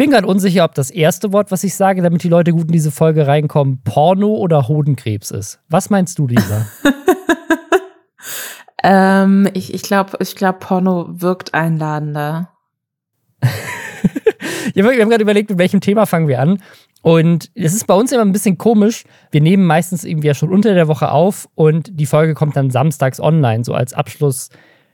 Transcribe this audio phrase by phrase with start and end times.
[0.00, 2.72] bin gerade unsicher, ob das erste Wort, was ich sage, damit die Leute gut in
[2.72, 5.60] diese Folge reinkommen, Porno oder Hodenkrebs ist.
[5.68, 6.66] Was meinst du, Lisa?
[8.82, 12.48] ähm, ich ich glaube, ich glaub, Porno wirkt einladender.
[13.42, 16.62] ja, wir haben gerade überlegt, mit welchem Thema fangen wir an.
[17.02, 19.04] Und es ist bei uns immer ein bisschen komisch.
[19.30, 22.70] Wir nehmen meistens irgendwie ja schon unter der Woche auf und die Folge kommt dann
[22.70, 24.48] samstags online, so als Abschluss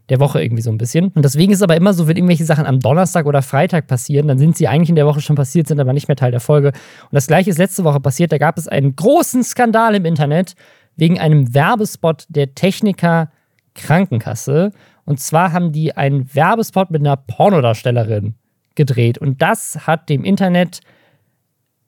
[0.08, 1.08] der Woche irgendwie so ein bisschen.
[1.08, 4.28] Und deswegen ist es aber immer so, wenn irgendwelche Sachen am Donnerstag oder Freitag passieren,
[4.28, 6.40] dann sind sie eigentlich in der Woche schon passiert, sind aber nicht mehr Teil der
[6.40, 6.68] Folge.
[6.68, 8.30] Und das gleiche ist letzte Woche passiert.
[8.32, 10.54] Da gab es einen großen Skandal im Internet
[10.96, 13.30] wegen einem Werbespot der Techniker
[13.74, 14.70] Krankenkasse.
[15.04, 18.34] Und zwar haben die einen Werbespot mit einer Pornodarstellerin
[18.74, 19.18] gedreht.
[19.18, 20.80] Und das hat dem Internet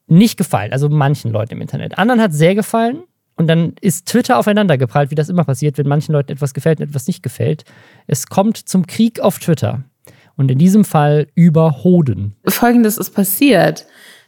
[0.07, 0.71] nicht gefallen.
[0.71, 1.97] Also manchen Leuten im Internet.
[1.97, 3.03] Anderen hat sehr gefallen.
[3.39, 6.81] Und dann ist Twitter aufeinander geprallt, wie das immer passiert, wenn manchen Leuten etwas gefällt
[6.81, 7.63] und etwas nicht gefällt.
[8.05, 9.85] Es kommt zum Krieg auf Twitter.
[10.35, 12.35] Und in diesem Fall über Hoden.
[12.45, 13.85] Folgendes ist passiert.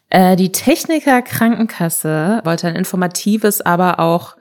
[0.09, 4.37] Äh, die Techniker Krankenkasse wollte ein informatives, aber auch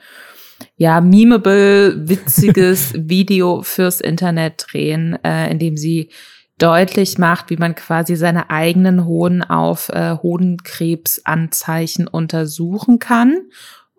[0.77, 6.11] ja, memeable, witziges Video fürs Internet drehen, äh, in dem sie
[6.59, 13.37] deutlich macht, wie man quasi seine eigenen Hoden auf äh, Hodenkrebsanzeichen untersuchen kann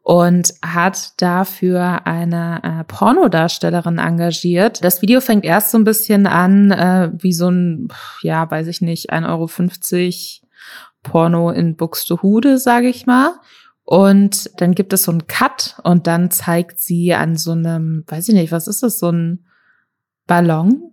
[0.03, 4.83] und hat dafür eine äh, Pornodarstellerin engagiert.
[4.83, 7.89] Das Video fängt erst so ein bisschen an äh, wie so ein,
[8.23, 10.47] ja, weiß ich nicht, 1,50 Euro
[11.03, 13.33] Porno in Buxtehude, sage ich mal.
[13.83, 18.29] Und dann gibt es so einen Cut und dann zeigt sie an so einem, weiß
[18.29, 19.45] ich nicht, was ist das, so ein
[20.27, 20.91] Ballon,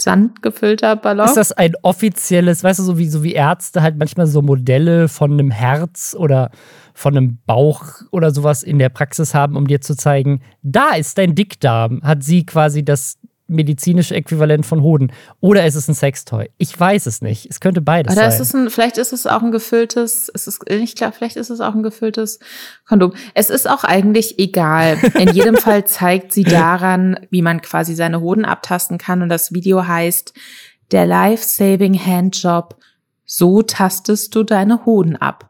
[0.00, 1.26] Sand gefüllter Ballon.
[1.26, 5.08] Ist das ein offizielles, weißt du, so wie, so wie Ärzte halt manchmal so Modelle
[5.08, 6.50] von einem Herz oder
[6.98, 11.16] von einem Bauch oder sowas in der Praxis haben, um dir zu zeigen, da ist
[11.16, 15.12] dein Dickdarm, hat sie quasi das medizinische Äquivalent von Hoden.
[15.40, 16.50] Oder ist es ein Sextoy?
[16.58, 17.46] Ich weiß es nicht.
[17.48, 18.40] Es könnte beides Oder sein.
[18.40, 21.50] Ist es ein, vielleicht ist es auch ein gefülltes, es ist nicht klar, vielleicht ist
[21.50, 22.40] es auch ein gefülltes
[22.86, 23.14] Kondom.
[23.32, 24.98] Es ist auch eigentlich egal.
[25.14, 29.22] In jedem Fall zeigt sie daran, wie man quasi seine Hoden abtasten kann.
[29.22, 30.34] Und das Video heißt,
[30.90, 32.76] der Life-Saving Handjob,
[33.24, 35.48] so tastest du deine Hoden ab.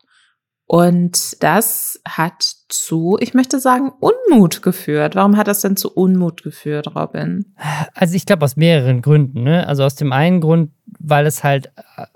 [0.70, 5.14] Und das hat zu, ich möchte sagen, Unmut geführt.
[5.16, 7.54] Warum hat das denn zu Unmut geführt, Robin?
[7.94, 9.44] Also ich glaube aus mehreren Gründen.
[9.44, 9.66] Ne?
[9.66, 11.72] Also aus dem einen Grund, weil es halt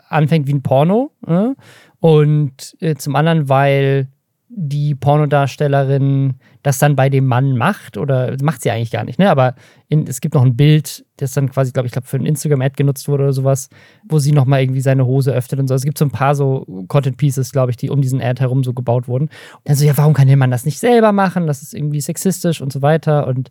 [0.06, 1.12] anfängt wie ein Porno.
[1.26, 1.56] Ne?
[1.98, 4.08] Und äh, zum anderen, weil
[4.54, 9.30] die Pornodarstellerin das dann bei dem Mann macht oder macht sie eigentlich gar nicht, ne?
[9.30, 9.54] Aber
[9.88, 12.74] in, es gibt noch ein Bild, das dann quasi, glaube ich, glaub, für ein Instagram-Ad
[12.76, 13.70] genutzt wurde oder sowas,
[14.08, 15.74] wo sie nochmal irgendwie seine Hose öffnet und so.
[15.74, 18.74] Es gibt so ein paar so Content-Pieces, glaube ich, die um diesen Ad herum so
[18.74, 19.24] gebaut wurden.
[19.24, 21.46] Und dann so, ja, warum kann der Mann das nicht selber machen?
[21.46, 23.50] Das ist irgendwie sexistisch und so weiter und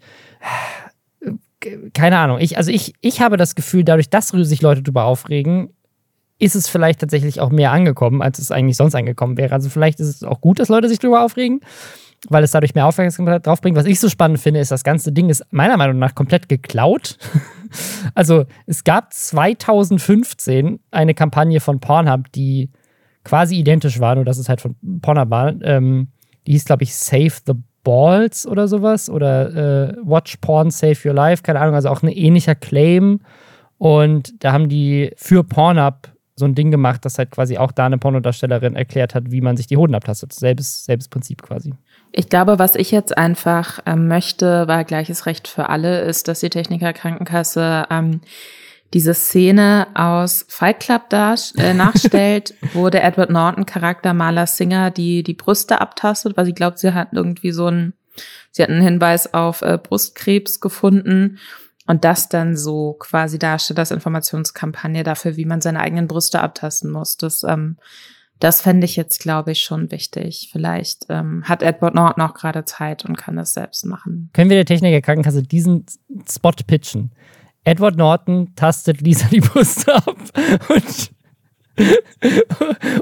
[1.61, 2.39] äh, keine Ahnung.
[2.39, 5.69] Ich, also ich, ich habe das Gefühl, dadurch, dass sich Leute darüber aufregen,
[6.41, 9.53] ist es vielleicht tatsächlich auch mehr angekommen, als es eigentlich sonst angekommen wäre.
[9.53, 11.61] Also vielleicht ist es auch gut, dass Leute sich darüber aufregen,
[12.29, 13.77] weil es dadurch mehr Aufmerksamkeit draufbringt.
[13.77, 17.19] Was ich so spannend finde, ist, das ganze Ding ist meiner Meinung nach komplett geklaut.
[18.15, 22.71] also es gab 2015 eine Kampagne von Pornhub, die
[23.23, 25.53] quasi identisch war, nur dass es halt von Pornhub war.
[25.61, 26.07] Ähm,
[26.47, 27.53] die hieß, glaube ich, Save the
[27.83, 32.09] Balls oder sowas oder äh, Watch Porn Save Your Life, keine Ahnung, also auch ein
[32.09, 33.19] ähnlicher Claim.
[33.77, 37.85] Und da haben die für Pornhub so ein Ding gemacht, dass halt quasi auch da
[37.85, 40.33] eine Pornodarstellerin erklärt hat, wie man sich die Hoden abtastet.
[40.33, 41.73] Selbes, selbes Prinzip quasi.
[42.11, 46.41] Ich glaube, was ich jetzt einfach ähm, möchte, weil gleiches Recht für alle ist, dass
[46.41, 48.19] die Techniker Krankenkasse ähm,
[48.93, 55.23] diese Szene aus Fight Club äh, nachstellt, wo der Edward Norton Charakter Marla Singer die
[55.23, 57.93] die Brüste abtastet, weil sie glaubt, sie hat irgendwie so einen,
[58.51, 61.37] sie hat einen Hinweis auf äh, Brustkrebs gefunden
[61.91, 66.89] und das dann so quasi darstellt als Informationskampagne dafür, wie man seine eigenen Brüste abtasten
[66.89, 67.17] muss.
[67.17, 67.75] Das, ähm,
[68.39, 70.47] das fände ich jetzt, glaube ich, schon wichtig.
[70.53, 74.29] Vielleicht ähm, hat Edward Norton auch gerade Zeit und kann das selbst machen.
[74.31, 75.85] Können wir der Techniker Krankenkasse diesen
[76.29, 77.11] Spot pitchen?
[77.65, 80.15] Edward Norton tastet Lisa die Brüste ab
[80.69, 81.11] und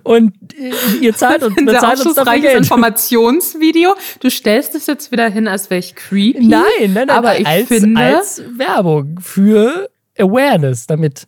[0.04, 0.72] und äh,
[1.02, 2.58] ihr zahlt uns, bezahlt uns dafür Geld.
[2.58, 3.96] Informationsvideo.
[4.20, 6.46] Du stellst es jetzt wieder hin, als wäre ich creepy.
[6.46, 11.28] Nein, nein, nein, aber ich als, finde, als Werbung für Awareness, damit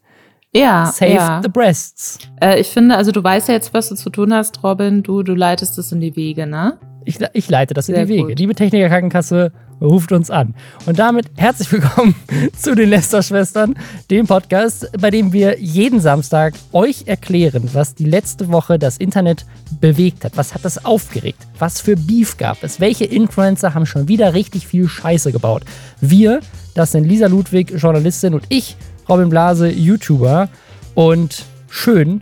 [0.54, 1.42] ja, Save ja.
[1.42, 2.20] the breasts.
[2.42, 5.02] Äh, ich finde, also du weißt ja jetzt, was du zu tun hast, Robin.
[5.02, 6.78] Du, du leitest es in die Wege, ne?
[7.04, 8.28] Ich, ich leite das in die Wege.
[8.28, 8.40] Gut.
[8.40, 9.52] Liebe Techniker Krankenkasse,
[9.82, 10.54] ruft uns an.
[10.86, 12.16] Und damit herzlich willkommen
[12.58, 13.76] zu den Lester-Schwestern,
[14.12, 19.46] dem Podcast, bei dem wir jeden Samstag euch erklären, was die letzte Woche das Internet
[19.80, 20.38] bewegt hat.
[20.38, 21.48] Was hat das aufgeregt?
[21.58, 22.80] Was für Beef gab es?
[22.80, 25.64] Welche Influencer haben schon wieder richtig viel Scheiße gebaut?
[26.00, 26.42] Wir,
[26.76, 28.76] das sind Lisa Ludwig, Journalistin, und ich,
[29.10, 30.50] Robin Blase, YouTuber.
[30.94, 32.22] Und schön,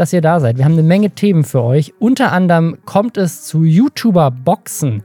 [0.00, 0.56] dass ihr da seid.
[0.56, 1.92] Wir haben eine Menge Themen für euch.
[1.98, 5.02] Unter anderem kommt es zu YouTuber Boxen.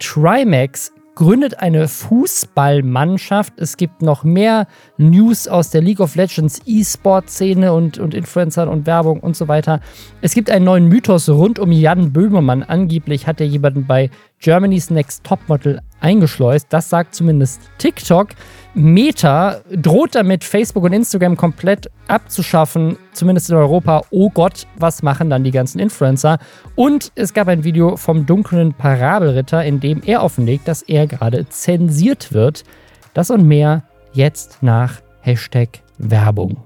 [0.00, 3.52] Trimax gründet eine Fußballmannschaft.
[3.58, 4.66] Es gibt noch mehr
[4.96, 9.80] News aus der League of Legends E-Sport-Szene und, und Influencern und Werbung und so weiter.
[10.22, 12.64] Es gibt einen neuen Mythos rund um Jan Böhmermann.
[12.64, 14.10] Angeblich hat er jemanden bei
[14.40, 16.66] Germany's Next Topmodel eingeschleust.
[16.70, 18.30] Das sagt zumindest TikTok.
[18.74, 24.02] Meta droht damit, Facebook und Instagram komplett abzuschaffen, zumindest in Europa.
[24.10, 26.38] Oh Gott, was machen dann die ganzen Influencer?
[26.74, 31.46] Und es gab ein Video vom dunklen Parabelritter, in dem er offenlegt, dass er gerade
[31.50, 32.64] zensiert wird.
[33.12, 33.82] Das und mehr
[34.14, 36.56] jetzt nach Hashtag Werbung.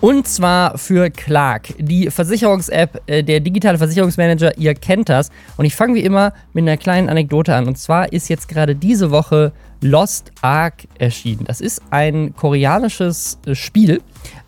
[0.00, 4.56] Und zwar für Clark, die Versicherungs-App, äh, der digitale Versicherungsmanager.
[4.56, 5.30] Ihr kennt das.
[5.56, 7.66] Und ich fange wie immer mit einer kleinen Anekdote an.
[7.66, 11.44] Und zwar ist jetzt gerade diese Woche Lost Ark erschienen.
[11.44, 14.00] Das ist ein koreanisches äh, Spiel,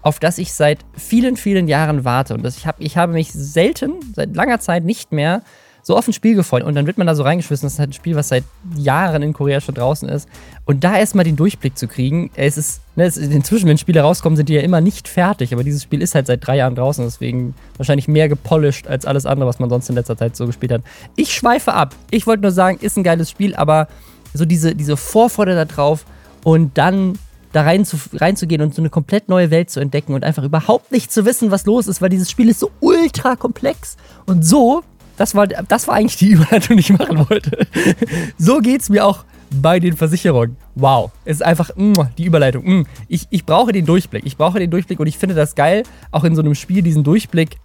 [0.02, 2.34] auf das ich seit vielen, vielen Jahren warte.
[2.34, 5.42] Und das, ich, hab, ich habe mich selten, seit langer Zeit nicht mehr
[5.88, 7.64] so auf ein Spiel gefreut und dann wird man da so reingeschmissen.
[7.64, 8.44] Das ist halt ein Spiel, was seit
[8.76, 10.28] Jahren in Korea schon draußen ist.
[10.66, 14.02] Und da erstmal den Durchblick zu kriegen, es ist, ne, es ist, inzwischen, wenn Spiele
[14.02, 15.54] rauskommen, sind die ja immer nicht fertig.
[15.54, 19.24] Aber dieses Spiel ist halt seit drei Jahren draußen, deswegen wahrscheinlich mehr gepolished als alles
[19.24, 20.82] andere, was man sonst in letzter Zeit so gespielt hat.
[21.16, 21.94] Ich schweife ab.
[22.10, 23.88] Ich wollte nur sagen, ist ein geiles Spiel, aber
[24.34, 26.04] so diese, diese Vorfreude da drauf
[26.44, 27.18] und dann
[27.52, 30.92] da rein zu, reinzugehen und so eine komplett neue Welt zu entdecken und einfach überhaupt
[30.92, 33.96] nicht zu wissen, was los ist, weil dieses Spiel ist so ultra komplex
[34.26, 34.82] und so
[35.18, 37.66] das war, das war eigentlich die Überleitung, die ich machen wollte.
[38.38, 40.56] so geht es mir auch bei den Versicherungen.
[40.74, 42.64] Wow, es ist einfach mh, die Überleitung.
[42.64, 42.84] Mh.
[43.08, 44.24] Ich, ich brauche den Durchblick.
[44.24, 45.82] Ich brauche den Durchblick und ich finde das geil,
[46.12, 47.58] auch in so einem Spiel diesen Durchblick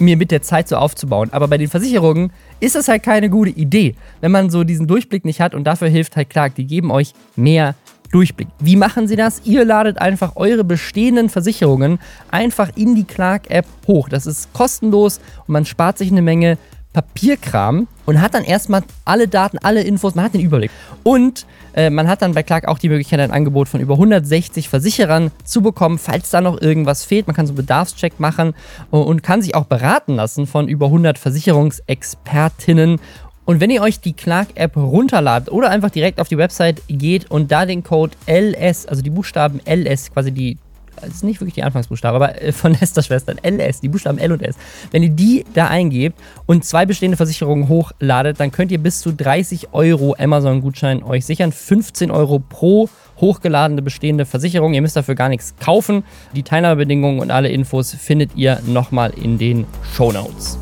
[0.00, 1.28] mir mit der Zeit so aufzubauen.
[1.32, 5.24] Aber bei den Versicherungen ist es halt keine gute Idee, wenn man so diesen Durchblick
[5.24, 6.54] nicht hat und dafür hilft halt Clark.
[6.54, 7.74] Die geben euch mehr
[8.10, 8.48] Durchblick.
[8.58, 9.42] Wie machen sie das?
[9.44, 11.98] Ihr ladet einfach eure bestehenden Versicherungen
[12.30, 14.08] einfach in die Clark-App hoch.
[14.08, 16.56] Das ist kostenlos und man spart sich eine Menge
[16.92, 20.70] Papierkram und hat dann erstmal alle Daten, alle Infos, man hat den Überblick.
[21.02, 24.68] Und äh, man hat dann bei Clark auch die Möglichkeit, ein Angebot von über 160
[24.68, 27.26] Versicherern zu bekommen, falls da noch irgendwas fehlt.
[27.26, 28.54] Man kann so einen Bedarfscheck machen
[28.90, 33.00] und kann sich auch beraten lassen von über 100 Versicherungsexpertinnen.
[33.44, 37.50] Und wenn ihr euch die Clark-App runterladet oder einfach direkt auf die Website geht und
[37.50, 40.58] da den Code LS, also die Buchstaben LS, quasi die
[41.00, 44.42] das ist nicht wirklich die Anfangsbuchstaben, aber äh, von Lester-Schwestern, LS, die Buchstaben L und
[44.42, 44.56] S.
[44.90, 49.12] Wenn ihr die da eingebt und zwei bestehende Versicherungen hochladet, dann könnt ihr bis zu
[49.12, 51.52] 30 Euro Amazon-Gutschein euch sichern.
[51.52, 52.88] 15 Euro pro
[53.20, 54.74] hochgeladene bestehende Versicherung.
[54.74, 56.04] Ihr müsst dafür gar nichts kaufen.
[56.34, 60.58] Die Teilnahmebedingungen und alle Infos findet ihr nochmal in den Show Notes.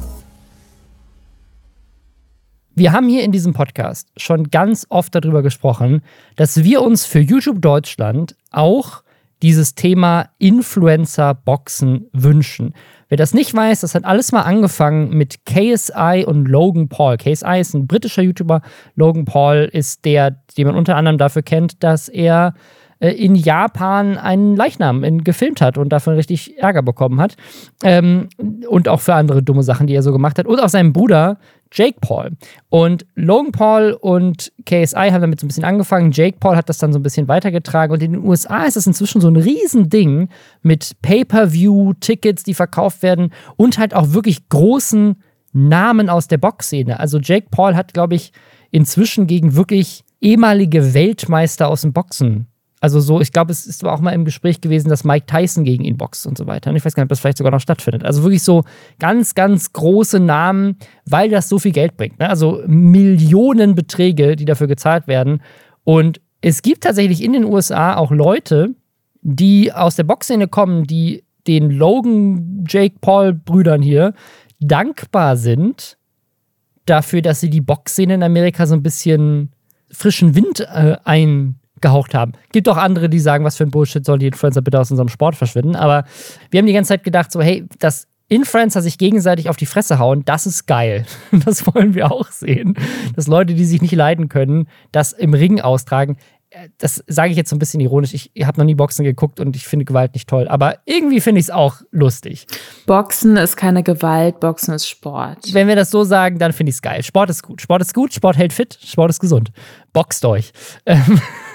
[2.78, 6.02] Wir haben hier in diesem Podcast schon ganz oft darüber gesprochen,
[6.36, 9.02] dass wir uns für YouTube Deutschland auch
[9.42, 12.74] dieses Thema Influencer-Boxen wünschen.
[13.08, 17.16] Wer das nicht weiß, das hat alles mal angefangen mit KSI und Logan Paul.
[17.16, 18.62] KSI ist ein britischer YouTuber.
[18.96, 22.54] Logan Paul ist der, den man unter anderem dafür kennt, dass er
[22.98, 27.36] äh, in Japan einen Leichnam in, gefilmt hat und dafür richtig Ärger bekommen hat.
[27.82, 28.28] Ähm,
[28.68, 30.46] und auch für andere dumme Sachen, die er so gemacht hat.
[30.46, 31.38] Und auch seinem Bruder
[31.72, 32.32] Jake Paul.
[32.68, 36.12] Und Logan Paul und KSI haben damit so ein bisschen angefangen.
[36.12, 37.92] Jake Paul hat das dann so ein bisschen weitergetragen.
[37.92, 40.28] Und in den USA ist es inzwischen so ein Riesending
[40.62, 47.00] mit Pay-Per-View-Tickets, die verkauft werden und halt auch wirklich großen Namen aus der Boxszene.
[47.00, 48.32] Also Jake Paul hat, glaube ich,
[48.70, 52.46] inzwischen gegen wirklich ehemalige Weltmeister aus dem Boxen
[52.80, 55.84] also so, ich glaube, es ist auch mal im Gespräch gewesen, dass Mike Tyson gegen
[55.84, 56.70] ihn boxt und so weiter.
[56.70, 58.04] Und ich weiß gar nicht, ob das vielleicht sogar noch stattfindet.
[58.04, 58.64] Also wirklich so
[58.98, 62.18] ganz, ganz große Namen, weil das so viel Geld bringt.
[62.18, 62.28] Ne?
[62.28, 65.40] Also Millionenbeträge, die dafür gezahlt werden.
[65.84, 68.74] Und es gibt tatsächlich in den USA auch Leute,
[69.22, 74.12] die aus der Boxszene kommen, die den Logan Jake Paul Brüdern hier
[74.60, 75.96] dankbar sind
[76.84, 79.52] dafür, dass sie die Boxszene in Amerika so ein bisschen
[79.90, 82.32] frischen Wind äh, ein gehaucht haben.
[82.52, 85.08] Gibt auch andere, die sagen, was für ein Bullshit sollen die Influencer bitte aus unserem
[85.08, 85.76] Sport verschwinden.
[85.76, 86.04] Aber
[86.50, 89.98] wir haben die ganze Zeit gedacht, so, hey, dass Influencer sich gegenseitig auf die Fresse
[89.98, 91.06] hauen, das ist geil.
[91.44, 92.74] Das wollen wir auch sehen.
[93.14, 96.16] Dass Leute, die sich nicht leiden können, das im Ring austragen
[96.78, 99.56] das sage ich jetzt so ein bisschen ironisch, ich habe noch nie Boxen geguckt und
[99.56, 102.46] ich finde Gewalt nicht toll, aber irgendwie finde ich es auch lustig.
[102.86, 105.52] Boxen ist keine Gewalt, Boxen ist Sport.
[105.52, 107.02] Wenn wir das so sagen, dann finde ich es geil.
[107.02, 107.60] Sport ist gut.
[107.60, 109.50] Sport ist gut, Sport hält fit, Sport ist gesund.
[109.92, 110.52] Boxt euch.
[110.86, 111.20] Ähm,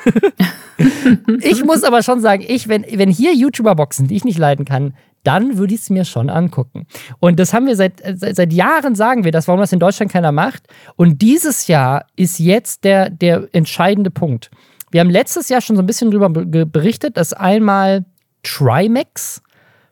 [1.42, 4.66] ich muss aber schon sagen, ich, wenn, wenn hier YouTuber boxen, die ich nicht leiden
[4.66, 4.94] kann,
[5.24, 6.88] dann würde ich es mir schon angucken.
[7.20, 10.12] Und das haben wir seit, seit, seit, Jahren, sagen wir das, warum das in Deutschland
[10.12, 10.64] keiner macht.
[10.96, 14.50] Und dieses Jahr ist jetzt der, der entscheidende Punkt.
[14.90, 16.30] Wir haben letztes Jahr schon so ein bisschen darüber
[16.66, 18.04] berichtet, dass einmal
[18.44, 19.42] Trimax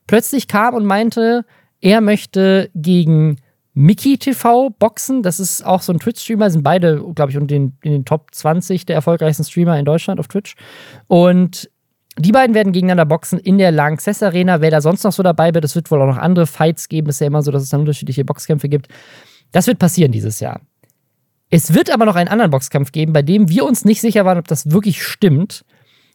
[0.08, 1.46] plötzlich kam und meinte,
[1.82, 3.38] er möchte gegen
[3.74, 5.24] Mickey TV boxen.
[5.24, 8.34] Das ist auch so ein Twitch-Streamer, sind beide, glaube ich, in den, in den Top
[8.34, 10.56] 20 der erfolgreichsten Streamer in Deutschland auf Twitch.
[11.08, 11.70] Und
[12.18, 14.60] die beiden werden gegeneinander boxen in der Lanxess Arena.
[14.60, 17.10] Wer da sonst noch so dabei wird, es wird wohl auch noch andere Fights geben.
[17.10, 18.90] Es ist ja immer so, dass es dann unterschiedliche Boxkämpfe gibt.
[19.52, 20.60] Das wird passieren dieses Jahr.
[21.50, 24.38] Es wird aber noch einen anderen Boxkampf geben, bei dem wir uns nicht sicher waren,
[24.38, 25.66] ob das wirklich stimmt.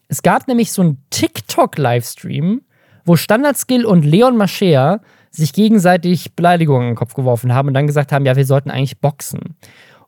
[0.08, 2.62] Es gab nämlich so einen TikTok-Livestream,
[3.04, 5.00] wo Standard Skill und Leon Mascher
[5.34, 8.70] sich gegenseitig Beleidigungen in den Kopf geworfen haben und dann gesagt haben, ja, wir sollten
[8.70, 9.56] eigentlich boxen.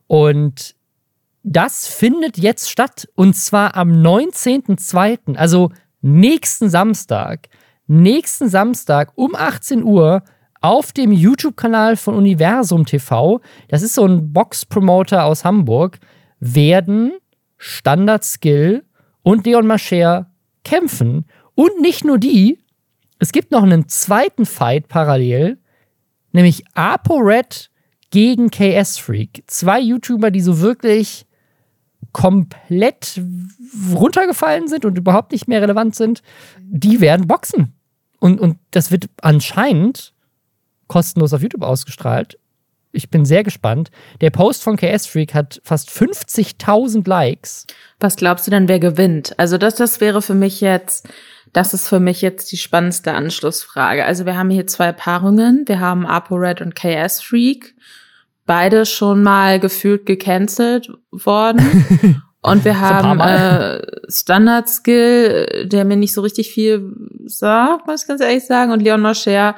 [0.07, 0.75] Und
[1.43, 7.49] das findet jetzt statt und zwar am 19.02., also nächsten Samstag.
[7.87, 10.23] Nächsten Samstag um 18 Uhr
[10.61, 13.39] auf dem YouTube-Kanal von Universum TV.
[13.69, 15.99] Das ist so ein Box-Promoter aus Hamburg.
[16.39, 17.13] Werden
[17.57, 18.83] Standard Skill
[19.23, 20.29] und Leon Mascher
[20.63, 21.25] kämpfen.
[21.55, 22.59] Und nicht nur die,
[23.19, 25.57] es gibt noch einen zweiten Fight parallel,
[26.31, 27.69] nämlich ApoRed
[28.09, 29.43] gegen KS Freak.
[29.47, 31.25] Zwei YouTuber, die so wirklich
[32.13, 33.21] komplett
[33.93, 36.21] runtergefallen sind und überhaupt nicht mehr relevant sind,
[36.59, 37.73] die werden boxen.
[38.19, 40.13] Und, und das wird anscheinend
[40.87, 42.39] kostenlos auf YouTube ausgestrahlt.
[42.91, 43.91] Ich bin sehr gespannt.
[44.21, 47.67] Der Post von KS Freak hat fast 50.000 Likes.
[47.99, 49.37] Was glaubst du denn, wer gewinnt?
[49.37, 51.07] Also das, das wäre für mich jetzt
[51.53, 54.05] das ist für mich jetzt die spannendste Anschlussfrage.
[54.05, 55.63] Also wir haben hier zwei Paarungen.
[55.67, 57.75] Wir haben ApoRed und KS Freak.
[58.45, 62.23] Beide schon mal gefühlt gecancelt worden.
[62.41, 66.93] Und wir haben äh, Standard Skill, der mir nicht so richtig viel
[67.25, 68.71] sagt, muss ich ganz ehrlich sagen.
[68.71, 69.55] Und Leon Mascher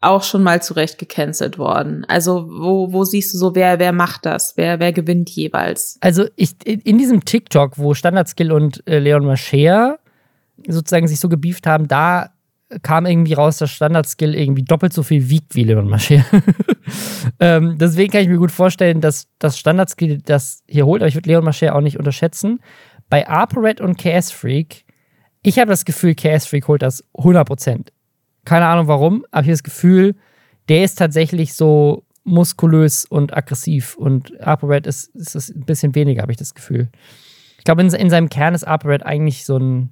[0.00, 2.04] auch schon mal zurecht gecancelt worden.
[2.08, 4.54] Also wo, wo siehst du so, wer, wer macht das?
[4.56, 5.98] Wer, wer gewinnt jeweils?
[6.00, 9.98] Also ich, in diesem TikTok, wo Standard Skill und äh, Leon Mascher
[10.68, 12.30] sozusagen sich so gebieft haben, da
[12.80, 16.24] kam irgendwie raus, dass Standard-Skill irgendwie doppelt so viel wiegt wie Leon Mascher.
[17.40, 21.14] ähm, deswegen kann ich mir gut vorstellen, dass das Standard-Skill das hier holt, aber ich
[21.14, 22.60] würde Leon Mascher auch nicht unterschätzen.
[23.10, 24.84] Bei ApoRed und KS Freak,
[25.42, 27.88] ich habe das Gefühl, KS Freak holt das 100%.
[28.44, 30.14] Keine Ahnung warum, aber ich habe das Gefühl,
[30.68, 36.22] der ist tatsächlich so muskulös und aggressiv und ApoRed ist, ist es ein bisschen weniger,
[36.22, 36.88] habe ich das Gefühl.
[37.58, 39.90] Ich glaube, in, in seinem Kern ist ApoRed eigentlich so ein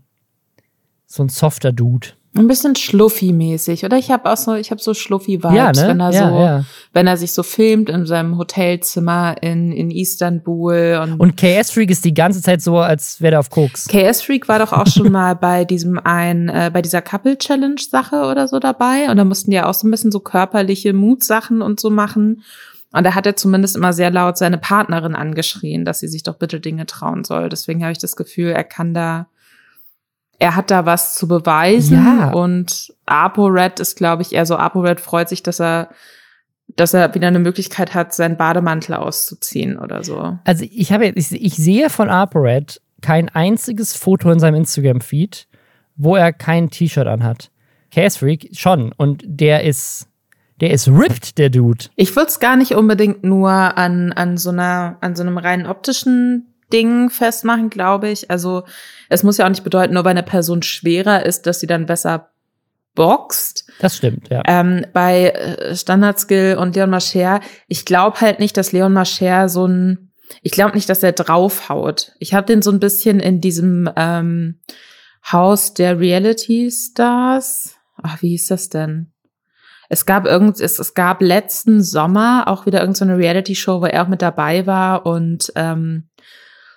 [1.11, 2.09] so ein softer Dude.
[2.37, 3.99] Ein bisschen Schluffi-mäßig, oder?
[3.99, 5.89] Ich habe auch so, ich habe so Schluffi-Vibes, ja, ne?
[5.89, 6.65] wenn er ja, so, ja.
[6.93, 11.01] wenn er sich so filmt in seinem Hotelzimmer in, in Istanbul.
[11.03, 13.89] Und, und KS Freak ist die ganze Zeit so, als wäre er auf Koks.
[13.89, 17.81] KS Freak war doch auch schon mal bei diesem ein, äh, bei dieser Couple Challenge
[17.81, 19.11] Sache oder so dabei.
[19.11, 22.45] Und da mussten die ja auch so ein bisschen so körperliche Mutsachen und so machen.
[22.93, 26.37] Und da hat er zumindest immer sehr laut seine Partnerin angeschrien, dass sie sich doch
[26.37, 27.49] bitte Dinge trauen soll.
[27.49, 29.27] Deswegen habe ich das Gefühl, er kann da
[30.41, 32.03] er hat da was zu beweisen.
[32.05, 32.33] Ja.
[32.33, 35.91] Und ApoRed ist, glaube ich, eher so, ApoRed freut sich, dass er
[36.77, 40.39] dass er wieder eine Möglichkeit hat, seinen Bademantel auszuziehen oder so.
[40.45, 45.49] Also ich habe ich, ich sehe von ApoRed kein einziges Foto in seinem Instagram-Feed,
[45.97, 47.51] wo er kein T-Shirt anhat.
[47.93, 48.93] Freak schon.
[48.97, 50.07] Und der ist,
[50.61, 51.87] der ist ripped, der Dude.
[51.97, 55.67] Ich würde es gar nicht unbedingt nur an, an so einer, an so einem rein
[55.67, 58.31] optischen Ding festmachen, glaube ich.
[58.31, 58.65] Also
[59.09, 61.87] es muss ja auch nicht bedeuten, nur weil eine Person schwerer ist, dass sie dann
[61.87, 62.31] besser
[62.95, 63.67] boxt.
[63.81, 64.43] Das stimmt, ja.
[64.47, 69.49] Ähm, bei äh, Standard Skill und Leon Mascher, ich glaube halt nicht, dass Leon Mascher
[69.49, 70.13] so ein,
[70.43, 72.13] ich glaube nicht, dass er draufhaut.
[72.19, 74.61] Ich habe den so ein bisschen in diesem ähm,
[75.31, 77.77] Haus der Reality Stars.
[78.03, 79.13] Ach, wie hieß das denn?
[79.89, 84.05] Es gab irgend, es, es gab letzten Sommer auch wieder irgendeine so Reality-Show, wo er
[84.05, 86.09] auch mit dabei war und ähm,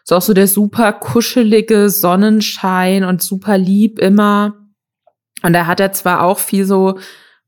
[0.03, 4.55] so auch so der super kuschelige Sonnenschein und super lieb immer.
[5.43, 6.99] Und da hat er zwar auch viel so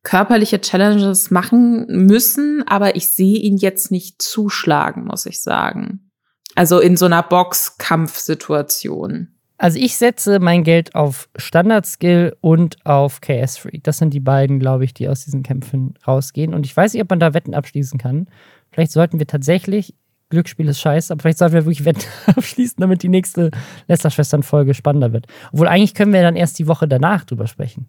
[0.04, 6.12] körperliche Challenges machen müssen, aber ich sehe ihn jetzt nicht zuschlagen, muss ich sagen.
[6.56, 9.36] Also in so einer Boxkampfsituation.
[9.58, 13.84] Also ich setze mein Geld auf Standard Skill und auf KS Freak.
[13.84, 16.54] Das sind die beiden, glaube ich, die aus diesen Kämpfen rausgehen.
[16.54, 18.28] Und ich weiß nicht, ob man da Wetten abschließen kann.
[18.72, 19.96] Vielleicht sollten wir tatsächlich
[20.30, 22.06] Glücksspiel ist scheiße, aber vielleicht sollten wir wirklich Wetten
[22.36, 23.52] abschließen, damit die nächste
[23.88, 25.28] Lester-Schwestern-Folge spannender wird.
[25.52, 27.88] Obwohl eigentlich können wir dann erst die Woche danach drüber sprechen.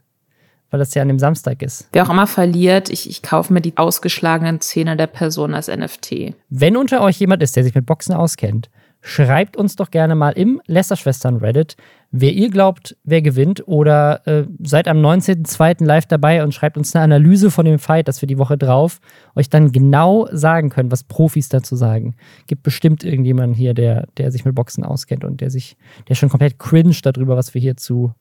[0.71, 1.89] Weil das ja an dem Samstag ist.
[1.93, 6.35] Wer auch immer verliert, ich, ich kaufe mir die ausgeschlagenen Zähne der Person als NFT.
[6.51, 8.69] Wenn unter euch jemand ist, der sich mit Boxen auskennt,
[9.01, 11.77] schreibt uns doch gerne mal im Lester-Schwestern Reddit,
[12.21, 13.67] wer ihr glaubt, wer gewinnt.
[13.67, 15.85] Oder äh, seid am 19.02.
[15.85, 19.01] live dabei und schreibt uns eine Analyse von dem Fight, dass wir die Woche drauf
[19.35, 22.15] euch dann genau sagen können, was Profis dazu sagen.
[22.47, 25.77] Gibt bestimmt irgendjemanden hier, der, der sich mit Boxen auskennt und der sich,
[26.09, 28.13] der schon komplett cringe darüber, was wir hier zu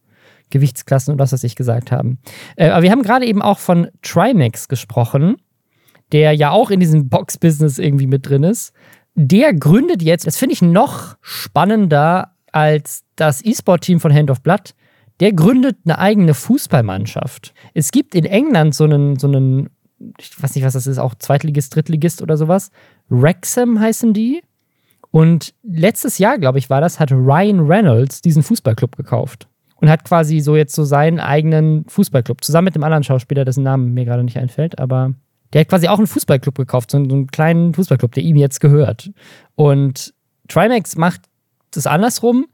[0.49, 2.19] Gewichtsklassen und was, was ich gesagt haben.
[2.55, 5.37] Äh, aber wir haben gerade eben auch von Trimax gesprochen,
[6.11, 8.73] der ja auch in diesem Box-Business irgendwie mit drin ist.
[9.15, 14.74] Der gründet jetzt, das finde ich noch spannender als das E-Sport-Team von Hand of Blood.
[15.19, 17.53] Der gründet eine eigene Fußballmannschaft.
[17.74, 19.69] Es gibt in England so einen, so einen,
[20.17, 22.71] ich weiß nicht, was das ist, auch Zweitligist, Drittligist oder sowas.
[23.09, 24.41] Wrexham heißen die.
[25.12, 29.50] Und letztes Jahr, glaube ich, war das, hat Ryan Reynolds diesen Fußballclub gekauft.
[29.75, 32.41] Und hat quasi so jetzt so seinen eigenen Fußballclub.
[32.41, 35.13] Zusammen mit dem anderen Schauspieler, dessen Name mir gerade nicht einfällt, aber
[35.51, 39.12] der hat quasi auch einen Fußballclub gekauft, so einen kleinen Fußballclub, der ihm jetzt gehört.
[39.55, 40.13] Und
[40.47, 41.21] Trimax macht
[41.77, 42.46] das andersrum.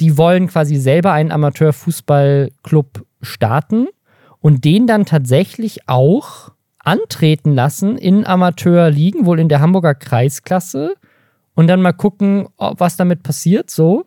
[0.00, 3.86] Die wollen quasi selber einen Amateurfußballclub starten
[4.40, 10.94] und den dann tatsächlich auch antreten lassen in Amateurligen, wohl in der Hamburger Kreisklasse
[11.54, 14.04] und dann mal gucken, was damit passiert, so.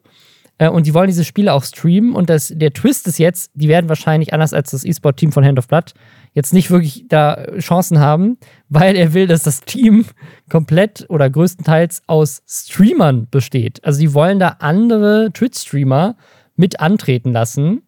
[0.60, 2.14] Äh, und die wollen diese Spiele auch streamen.
[2.14, 5.58] Und das, der Twist ist jetzt, die werden wahrscheinlich, anders als das E-Sport-Team von Hand
[5.58, 5.94] of Blood,
[6.34, 8.38] jetzt nicht wirklich da Chancen haben,
[8.70, 10.06] weil er will, dass das Team
[10.50, 13.84] komplett oder größtenteils aus Streamern besteht.
[13.84, 16.16] Also die wollen da andere Twitch-Streamer
[16.56, 17.82] mit antreten lassen.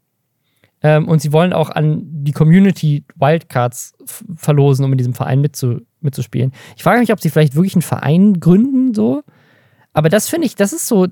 [0.83, 3.93] Ähm, und sie wollen auch an die Community Wildcards
[4.35, 6.51] verlosen, um in diesem Verein mitzu mitzuspielen.
[6.75, 9.23] Ich frage mich, ob sie vielleicht wirklich einen Verein gründen, so.
[9.93, 11.07] Aber das finde ich, das ist so,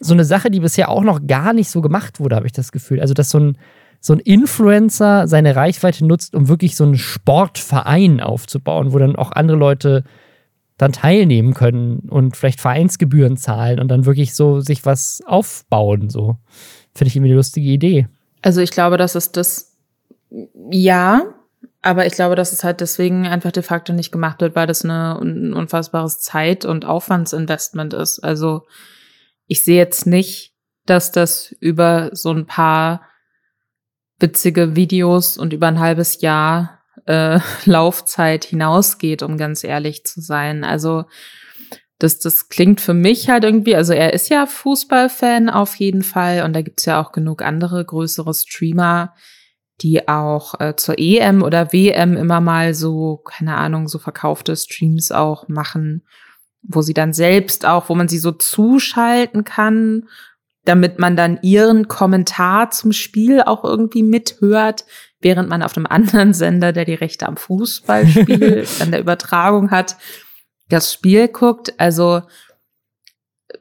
[0.00, 2.72] so eine Sache, die bisher auch noch gar nicht so gemacht wurde, habe ich das
[2.72, 3.00] Gefühl.
[3.00, 3.58] Also, dass so ein,
[4.00, 9.32] so ein Influencer seine Reichweite nutzt, um wirklich so einen Sportverein aufzubauen, wo dann auch
[9.32, 10.04] andere Leute
[10.76, 16.08] dann teilnehmen können und vielleicht Vereinsgebühren zahlen und dann wirklich so sich was aufbauen.
[16.08, 16.36] So
[16.94, 18.06] finde ich irgendwie eine lustige Idee.
[18.42, 19.76] Also ich glaube, dass es das
[20.70, 21.34] ja,
[21.82, 24.84] aber ich glaube, dass es halt deswegen einfach de facto nicht gemacht wird, weil das
[24.84, 28.20] eine, ein unfassbares Zeit- und Aufwandsinvestment ist.
[28.20, 28.66] Also
[29.46, 30.52] ich sehe jetzt nicht,
[30.86, 33.02] dass das über so ein paar
[34.18, 40.64] witzige Videos und über ein halbes Jahr äh, Laufzeit hinausgeht, um ganz ehrlich zu sein.
[40.64, 41.04] Also
[41.98, 46.44] das, das klingt für mich halt irgendwie, also er ist ja Fußballfan auf jeden Fall
[46.44, 49.14] und da gibt's ja auch genug andere größere Streamer,
[49.80, 55.10] die auch äh, zur EM oder WM immer mal so, keine Ahnung, so verkaufte Streams
[55.10, 56.04] auch machen,
[56.62, 60.08] wo sie dann selbst auch, wo man sie so zuschalten kann,
[60.68, 64.84] damit man dann ihren Kommentar zum Spiel auch irgendwie mithört,
[65.20, 69.96] während man auf einem anderen Sender, der die Rechte am Fußballspiel an der Übertragung hat,
[70.68, 71.72] das Spiel guckt.
[71.78, 72.22] Also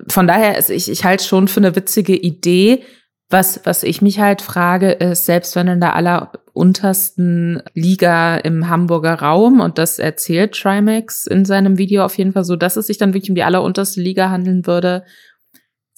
[0.10, 2.84] von daher ist ich, ich halte schon für eine witzige Idee.
[3.30, 9.16] Was, was ich mich halt frage, ist, selbst wenn in der alleruntersten Liga im Hamburger
[9.16, 12.98] Raum, und das erzählt Trimax in seinem Video auf jeden Fall so, dass es sich
[12.98, 15.04] dann wirklich um die allerunterste Liga handeln würde,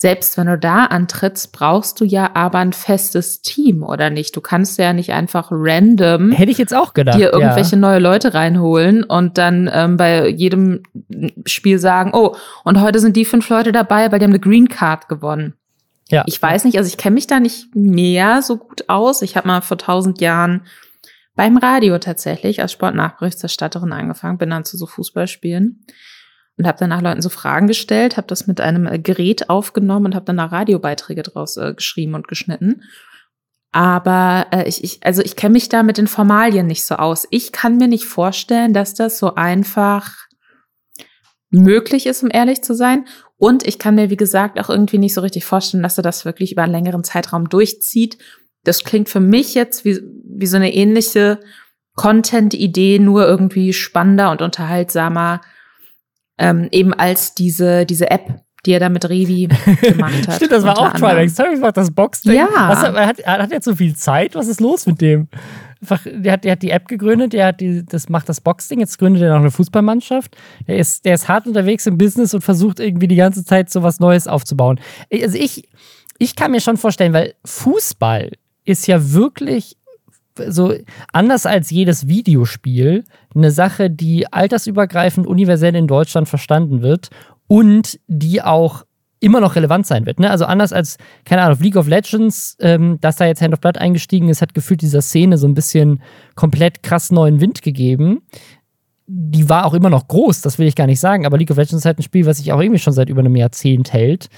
[0.02, 4.34] selbst wenn du da antrittst, brauchst du ja aber ein festes Team, oder nicht?
[4.34, 6.32] Du kannst ja nicht einfach random.
[6.32, 7.20] Hätte ich jetzt auch gedacht.
[7.20, 7.82] Dir irgendwelche ja.
[7.82, 10.84] neue Leute reinholen und dann ähm, bei jedem
[11.46, 14.70] Spiel sagen, oh, und heute sind die fünf Leute dabei, weil die haben eine Green
[14.70, 15.56] Card gewonnen.
[16.08, 16.24] Ja.
[16.28, 19.22] Ich weiß nicht, also ich kenne mich da nicht mehr so gut aus.
[19.22, 20.62] Ich habe mal vor tausend Jahren
[21.36, 25.84] beim Radio tatsächlich als Sportnachberichterstatterin angefangen, bin dann zu so Fußballspielen
[26.60, 30.16] und habe danach Leuten so Fragen gestellt, habe das mit einem äh, Gerät aufgenommen und
[30.16, 32.84] habe dann da Radiobeiträge draus äh, geschrieben und geschnitten.
[33.72, 37.26] Aber äh, ich, ich, also ich kenne mich da mit den Formalien nicht so aus.
[37.32, 40.18] Ich kann mir nicht vorstellen, dass das so einfach
[41.50, 43.06] möglich ist, um ehrlich zu sein.
[43.38, 46.26] Und ich kann mir, wie gesagt, auch irgendwie nicht so richtig vorstellen, dass er das
[46.26, 48.18] wirklich über einen längeren Zeitraum durchzieht.
[48.66, 51.40] Das klingt für mich jetzt wie, wie so eine ähnliche
[51.96, 55.40] Content-Idee, nur irgendwie spannender und unterhaltsamer
[56.40, 59.48] ähm, eben als diese, diese App, die er da mit Revi
[59.82, 60.38] gemacht hat.
[60.38, 61.38] Stimmt, das war auch Trimax.
[61.60, 62.34] Macht das Boxding.
[62.34, 62.48] Ja.
[62.70, 64.36] Was, er, hat, er hat jetzt so viel Zeit.
[64.36, 65.28] Was ist los mit dem?
[65.82, 68.80] Einfach, der, hat, der hat die App gegründet, der hat die, das macht das Boxding,
[68.80, 70.36] jetzt gründet er noch eine Fußballmannschaft.
[70.68, 73.84] Der ist, der ist hart unterwegs im Business und versucht irgendwie die ganze Zeit so
[73.84, 74.80] was Neues aufzubauen.
[75.12, 75.70] Also ich,
[76.18, 78.32] ich kann mir schon vorstellen, weil Fußball
[78.66, 79.78] ist ja wirklich
[80.48, 80.74] so
[81.14, 83.04] anders als jedes Videospiel
[83.36, 87.10] eine Sache, die altersübergreifend universell in Deutschland verstanden wird
[87.48, 88.84] und die auch
[89.20, 90.20] immer noch relevant sein wird.
[90.20, 90.30] Ne?
[90.30, 93.78] Also anders als, keine Ahnung, League of Legends, ähm, dass da jetzt Hand of Blood
[93.78, 96.02] eingestiegen ist, hat gefühlt dieser Szene so ein bisschen
[96.36, 98.22] komplett krass neuen Wind gegeben.
[99.08, 101.58] Die war auch immer noch groß, das will ich gar nicht sagen, aber League of
[101.58, 104.30] Legends ist halt ein Spiel, was sich auch irgendwie schon seit über einem Jahrzehnt hält.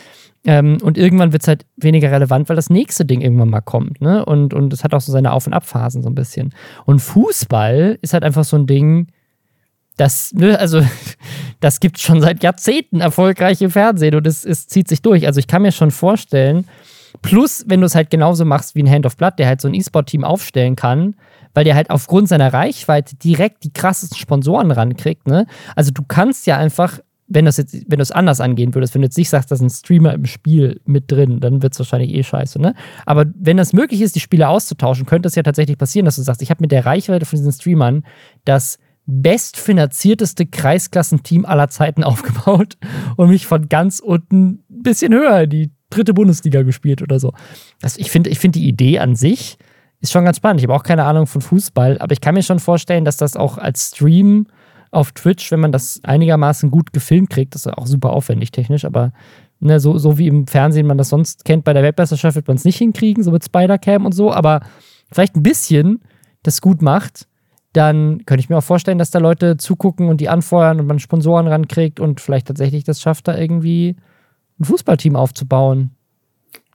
[0.44, 4.02] Ähm, und irgendwann wird es halt weniger relevant, weil das nächste Ding irgendwann mal kommt.
[4.02, 4.26] Ne?
[4.26, 6.54] Und, und es hat auch so seine Auf- und Abphasen so ein bisschen.
[6.86, 9.08] Und Fußball ist halt einfach so ein Ding,
[9.98, 10.82] das, ne, also,
[11.60, 15.28] das gibt schon seit Jahrzehnten erfolgreich im Fernsehen und es, es zieht sich durch.
[15.28, 16.66] Also ich kann mir schon vorstellen,
[17.22, 19.68] Plus, wenn du es halt genauso machst wie ein Hand of Blood, der halt so
[19.68, 21.16] ein E-Sport-Team aufstellen kann,
[21.54, 25.28] weil der halt aufgrund seiner Reichweite direkt die krassesten Sponsoren rankriegt.
[25.28, 25.46] Ne?
[25.76, 27.00] Also du kannst ja einfach,
[27.34, 29.56] wenn das jetzt, wenn du es anders angehen würdest, wenn du jetzt nicht sagst, da
[29.56, 32.62] ist ein Streamer im Spiel mit drin, dann wird es wahrscheinlich eh scheiße.
[32.62, 32.76] Ne?
[33.06, 36.22] Aber wenn das möglich ist, die Spiele auszutauschen, könnte es ja tatsächlich passieren, dass du
[36.22, 38.04] sagst, ich habe mit der Reichweite von diesen Streamern
[38.46, 42.78] das bestfinanzierteste Kreisklassenteam aller Zeiten aufgebaut
[43.18, 47.34] und mich von ganz unten ein bisschen höher in die dritte Bundesliga gespielt oder so.
[47.82, 49.58] Also ich finde ich find die Idee an sich
[50.02, 50.60] ist schon ganz spannend.
[50.60, 53.38] Ich habe auch keine Ahnung von Fußball, aber ich kann mir schon vorstellen, dass das
[53.38, 54.48] auch als Stream
[54.92, 58.86] auf Twitch, wenn man das einigermaßen gut gefilmt kriegt, das ist auch super aufwendig technisch,
[58.86, 59.14] aber
[59.60, 62.58] ne, so, so wie im Fernsehen man das sonst kennt, bei der Weltmeisterschaft wird man
[62.58, 64.62] es nicht hinkriegen, so mit Spider-Cam und so, aber
[65.12, 66.02] vielleicht ein bisschen
[66.44, 67.28] das gut macht,
[67.74, 71.00] dann könnte ich mir auch vorstellen, dass da Leute zugucken und die anfeuern und man
[71.00, 73.96] Sponsoren rankriegt und vielleicht tatsächlich das schafft, da irgendwie
[74.60, 75.92] ein Fußballteam aufzubauen.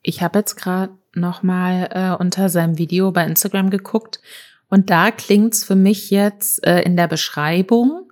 [0.03, 4.21] Ich habe jetzt gerade noch mal äh, unter seinem Video bei Instagram geguckt
[4.69, 8.06] und da klingt's für mich jetzt äh, in der Beschreibung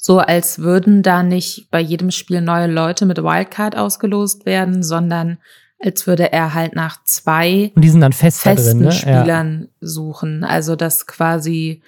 [0.00, 5.38] so, als würden da nicht bei jedem Spiel neue Leute mit Wildcard ausgelost werden, sondern
[5.80, 8.92] als würde er halt nach zwei und die sind dann fest festen drin, ne?
[8.92, 9.68] Spielern ja.
[9.80, 10.44] suchen.
[10.44, 11.82] Also dass quasi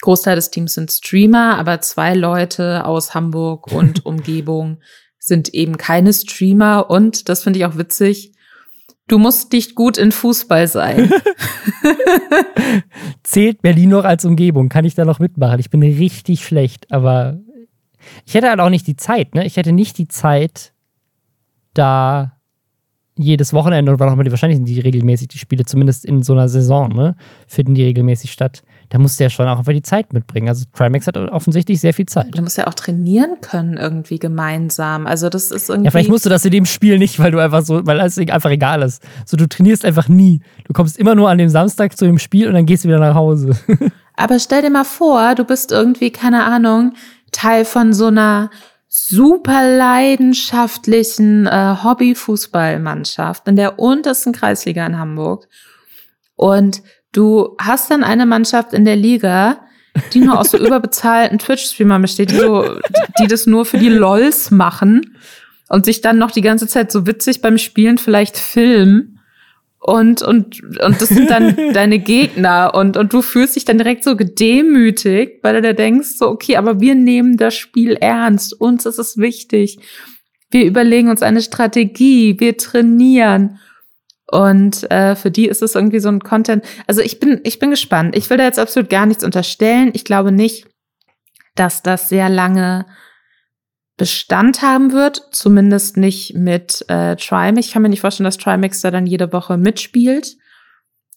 [0.00, 4.78] Großteil des Teams sind Streamer, aber zwei Leute aus Hamburg und Umgebung
[5.18, 8.32] sind eben keine Streamer und das finde ich auch witzig.
[9.08, 11.10] Du musst nicht gut in Fußball sein.
[13.22, 14.68] Zählt Berlin noch als Umgebung?
[14.68, 15.60] Kann ich da noch mitmachen?
[15.60, 17.38] Ich bin richtig schlecht, aber
[18.26, 19.46] ich hätte halt auch nicht die Zeit, ne?
[19.46, 20.72] Ich hätte nicht die Zeit,
[21.74, 22.32] da
[23.16, 26.22] jedes Wochenende oder wann auch immer die wahrscheinlich sind die regelmäßig die Spiele, zumindest in
[26.22, 27.16] so einer Saison, ne?
[27.46, 30.48] Finden die regelmäßig statt da musst du ja schon auch einfach die Zeit mitbringen.
[30.48, 32.28] Also Trimax hat offensichtlich sehr viel Zeit.
[32.36, 35.06] Du musst ja auch trainieren können irgendwie gemeinsam.
[35.06, 35.86] Also das ist irgendwie.
[35.86, 38.18] Ja, vielleicht musst du das in dem Spiel nicht, weil du einfach so, weil es
[38.18, 39.02] einfach egal ist.
[39.26, 40.40] So, du trainierst einfach nie.
[40.64, 43.00] Du kommst immer nur an dem Samstag zu dem Spiel und dann gehst du wieder
[43.00, 43.50] nach Hause.
[44.16, 46.94] Aber stell dir mal vor, du bist irgendwie, keine Ahnung,
[47.38, 48.50] Teil von so einer
[48.88, 55.46] super leidenschaftlichen äh, Hobby-Fußballmannschaft in der untersten Kreisliga in Hamburg.
[56.36, 59.66] Und Du hast dann eine Mannschaft in der Liga,
[60.12, 62.78] die nur aus so überbezahlten Twitch-Streamern besteht, die, so,
[63.20, 65.16] die das nur für die LOLs machen
[65.68, 69.17] und sich dann noch die ganze Zeit so witzig beim Spielen vielleicht filmen.
[69.80, 74.04] Und, und, und das sind dann deine Gegner und, und du fühlst dich dann direkt
[74.04, 78.86] so gedemütigt, weil du da denkst, so, okay, aber wir nehmen das Spiel ernst, uns
[78.86, 79.78] ist es wichtig.
[80.50, 83.58] Wir überlegen uns eine Strategie, wir trainieren.
[84.30, 86.64] Und äh, für die ist es irgendwie so ein Content.
[86.86, 88.16] Also ich bin, ich bin gespannt.
[88.16, 89.90] Ich will da jetzt absolut gar nichts unterstellen.
[89.94, 90.66] Ich glaube nicht,
[91.54, 92.84] dass das sehr lange
[93.98, 97.66] Bestand haben wird, zumindest nicht mit äh, Trimax.
[97.66, 100.36] Ich kann mir nicht vorstellen, dass Trimax da dann jede Woche mitspielt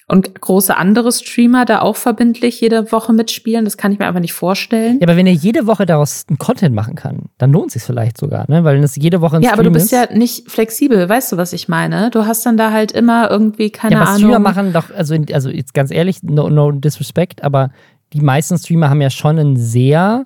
[0.08, 3.64] und große andere Streamer da auch verbindlich jede Woche mitspielen.
[3.64, 5.00] Das kann ich mir einfach nicht vorstellen.
[5.00, 8.18] Ja, aber wenn er jede Woche daraus einen Content machen kann, dann lohnt sich vielleicht
[8.18, 8.64] sogar, ne?
[8.66, 9.92] Weil es jede Woche ein Ja, Stream aber du bist ist.
[9.92, 12.10] ja nicht flexibel, weißt du, was ich meine?
[12.10, 14.22] Du hast dann da halt immer irgendwie keine ja, aber Ahnung.
[14.22, 17.70] Streamer machen doch, also, also jetzt ganz ehrlich, no, no disrespect, aber
[18.12, 20.26] die meisten Streamer haben ja schon einen sehr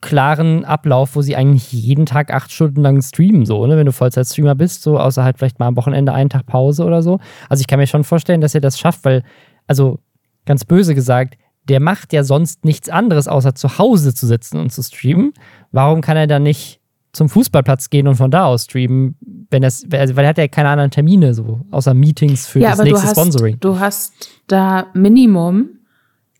[0.00, 3.76] klaren Ablauf, wo sie eigentlich jeden Tag acht Stunden lang streamen, so, ne?
[3.76, 7.02] wenn du Vollzeit-Streamer bist, so, außer halt vielleicht mal am Wochenende einen Tag Pause oder
[7.02, 7.18] so.
[7.48, 9.22] Also ich kann mir schon vorstellen, dass er das schafft, weil,
[9.66, 9.98] also
[10.46, 11.36] ganz böse gesagt,
[11.68, 15.32] der macht ja sonst nichts anderes, außer zu Hause zu sitzen und zu streamen.
[15.70, 16.80] Warum kann er dann nicht
[17.12, 19.16] zum Fußballplatz gehen und von da aus streamen,
[19.50, 22.70] wenn es, also, weil er hat ja keine anderen Termine, so, außer Meetings für ja,
[22.70, 23.60] das nächste du hast, Sponsoring.
[23.60, 24.12] Du hast
[24.46, 25.68] da Minimum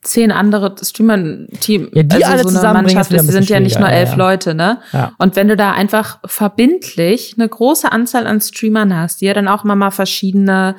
[0.03, 3.79] zehn andere Streamer-Team, Ja, die also alle so eine Mannschaft ist, die sind ja nicht
[3.79, 4.19] nur elf ja, ja.
[4.19, 4.79] Leute, ne?
[4.93, 5.13] Ja.
[5.19, 9.49] Und wenn du da einfach verbindlich eine große Anzahl an Streamern hast, die ja dann
[9.49, 10.75] auch immer mal verschiedene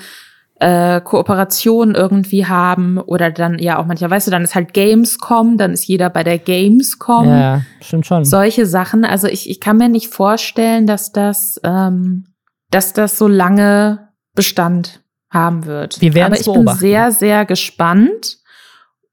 [0.60, 5.58] äh, Kooperationen irgendwie haben oder dann ja auch manchmal, weißt du, dann ist halt Gamescom,
[5.58, 7.28] dann ist jeder bei der Gamescom.
[7.28, 8.26] Ja, stimmt schon.
[8.26, 9.06] Solche Sachen.
[9.06, 12.26] Also ich, ich kann mir nicht vorstellen, dass das, ähm,
[12.72, 16.00] dass das so lange Bestand haben wird.
[16.02, 16.80] Wir werden Aber ich bin beobachten.
[16.80, 18.38] sehr, sehr gespannt.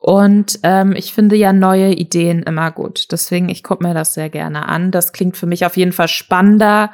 [0.01, 3.13] Und ähm, ich finde ja neue Ideen immer gut.
[3.13, 4.91] Deswegen, ich gucke mir das sehr gerne an.
[4.91, 6.91] Das klingt für mich auf jeden Fall spannender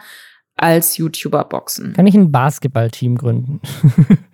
[0.56, 1.92] als YouTuber-Boxen.
[1.92, 3.60] Kann ich ein Basketballteam gründen?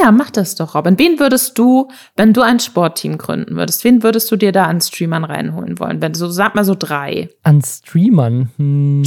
[0.00, 0.98] Ja, mach das doch, Robin.
[0.98, 4.80] Wen würdest du, wenn du ein Sportteam gründen würdest, wen würdest du dir da an
[4.80, 6.00] Streamern reinholen wollen?
[6.00, 7.28] Wenn so, sag mal so drei.
[7.42, 8.50] An Streamern?
[8.56, 9.02] Hm.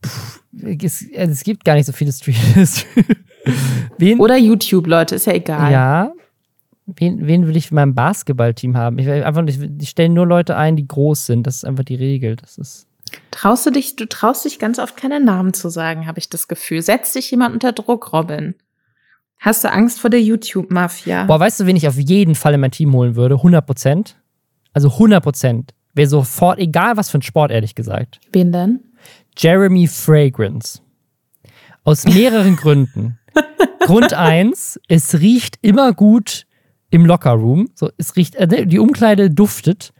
[0.00, 0.08] Puh,
[0.82, 2.86] es, also es gibt gar nicht so viele Streamers.
[3.98, 5.70] wen, Oder YouTube, Leute, ist ja egal.
[5.70, 6.12] ja,
[6.86, 8.98] wen, wen will ich für mein Basketballteam haben?
[8.98, 11.46] Ich, will einfach, nicht- die stellen nur Leute ein, die groß sind.
[11.46, 12.36] Das ist einfach die Regel.
[12.36, 12.86] Das ist
[13.30, 16.48] Traust du dich, du traust dich ganz oft keine Namen zu sagen, habe ich das
[16.48, 16.80] Gefühl.
[16.80, 18.54] Setzt dich jemand unter Druck, Robin?
[19.38, 21.24] Hast du Angst vor der YouTube-Mafia?
[21.24, 23.34] Boah, weißt du, wen ich auf jeden Fall in mein Team holen würde?
[23.34, 24.16] 100 Prozent.
[24.72, 25.74] Also 100 Prozent.
[25.94, 28.18] Wäre sofort, egal was für ein Sport, ehrlich gesagt.
[28.32, 28.80] Wen denn?
[29.36, 30.80] Jeremy Fragrance.
[31.84, 33.18] Aus mehreren Gründen.
[33.80, 36.46] Grund eins, es riecht immer gut
[36.92, 37.70] im Lockerroom.
[37.74, 39.92] So, es riecht, äh, die Umkleide duftet.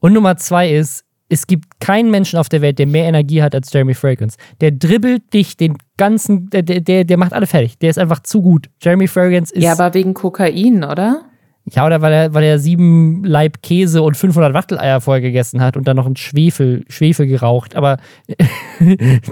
[0.00, 3.54] Und Nummer zwei ist, es gibt keinen Menschen auf der Welt, der mehr Energie hat
[3.54, 4.36] als Jeremy Fragrance.
[4.60, 7.78] Der dribbelt dich den ganzen, der, der, der macht alle fertig.
[7.78, 8.68] Der ist einfach zu gut.
[8.82, 9.62] Jeremy Fragrance ist.
[9.62, 11.22] Ja, aber wegen Kokain, oder?
[11.66, 15.76] Ja, oder weil er, weil er sieben Leib Käse und 500 Wachteleier vorher gegessen hat
[15.76, 17.76] und dann noch ein Schwefel, Schwefel geraucht.
[17.76, 17.98] Aber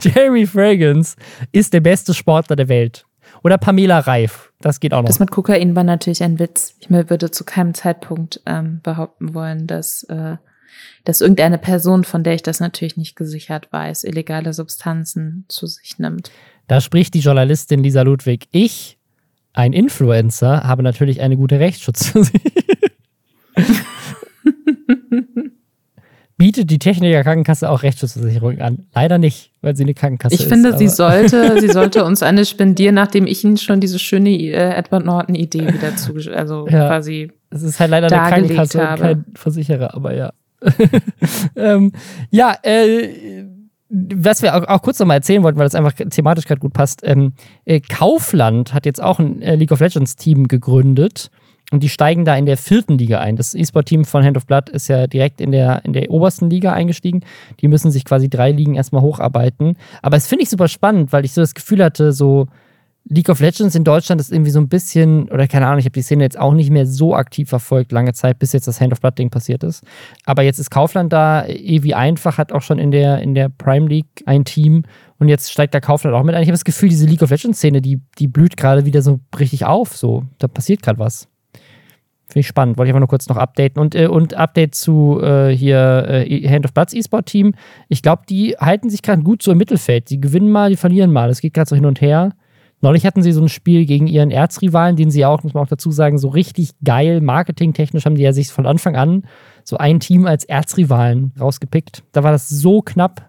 [0.00, 1.16] Jeremy Fragrance
[1.50, 3.07] ist der beste Sportler der Welt.
[3.48, 4.52] Oder Pamela Reif.
[4.60, 5.06] Das geht auch noch.
[5.06, 6.74] Das mit Kokain war natürlich ein Witz.
[6.80, 10.36] Ich würde zu keinem Zeitpunkt ähm, behaupten wollen, dass, äh,
[11.04, 15.98] dass irgendeine Person, von der ich das natürlich nicht gesichert weiß, illegale Substanzen zu sich
[15.98, 16.30] nimmt.
[16.66, 18.48] Da spricht die Journalistin Lisa Ludwig.
[18.50, 18.98] Ich,
[19.54, 22.38] ein Influencer, habe natürlich eine gute Rechtsschutz für sie.
[26.38, 28.86] bietet die Techniker Krankenkasse auch Rechtsschutzversicherung an.
[28.94, 30.46] Leider nicht, weil sie eine Krankenkasse ich ist.
[30.46, 34.30] Ich finde, sie sollte, sie sollte uns eine spendieren, nachdem ich ihnen schon diese schöne
[34.30, 37.32] äh, Edward Norton Idee wieder zu, also ja, quasi.
[37.50, 40.32] Es ist halt leider eine Krankenkasse und kein Versicherer, aber ja.
[41.56, 41.92] ähm,
[42.30, 43.44] ja, äh,
[43.90, 47.00] was wir auch, auch kurz nochmal erzählen wollten, weil das einfach thematisch gerade gut passt.
[47.02, 47.32] Ähm,
[47.64, 51.30] äh, Kaufland hat jetzt auch ein äh, League of Legends Team gegründet
[51.70, 53.36] und die steigen da in der vierten Liga ein.
[53.36, 56.72] Das E-Sport-Team von Hand of Blood ist ja direkt in der, in der obersten Liga
[56.72, 57.20] eingestiegen.
[57.60, 59.76] Die müssen sich quasi drei Ligen erstmal hocharbeiten.
[60.00, 62.46] Aber es finde ich super spannend, weil ich so das Gefühl hatte, so
[63.10, 65.92] League of Legends in Deutschland ist irgendwie so ein bisschen, oder keine Ahnung, ich habe
[65.92, 68.92] die Szene jetzt auch nicht mehr so aktiv verfolgt, lange Zeit, bis jetzt das Hand
[68.92, 69.82] of Blood-Ding passiert ist.
[70.24, 73.88] Aber jetzt ist Kaufland da, Evi Einfach hat auch schon in der, in der Prime
[73.88, 74.84] League ein Team
[75.18, 76.42] und jetzt steigt da Kaufland auch mit ein.
[76.42, 79.64] Ich habe das Gefühl, diese League of Legends-Szene, die, die blüht gerade wieder so richtig
[79.64, 79.96] auf.
[79.96, 81.28] So, da passiert gerade was.
[82.28, 82.76] Finde ich spannend.
[82.76, 83.80] Wollte ich einfach nur kurz noch updaten.
[83.80, 87.54] Und, äh, und Update zu äh, hier äh, Hand of Bloods E-Sport-Team.
[87.88, 90.10] Ich glaube, die halten sich gerade gut so im Mittelfeld.
[90.10, 91.28] Die gewinnen mal, die verlieren mal.
[91.28, 92.32] Das geht gerade so hin und her.
[92.80, 95.68] Neulich hatten sie so ein Spiel gegen ihren Erzrivalen, den sie auch, muss man auch
[95.68, 99.24] dazu sagen, so richtig geil, marketingtechnisch haben die ja sich von Anfang an
[99.64, 102.04] so ein Team als Erzrivalen rausgepickt.
[102.12, 103.28] Da war das so knapp.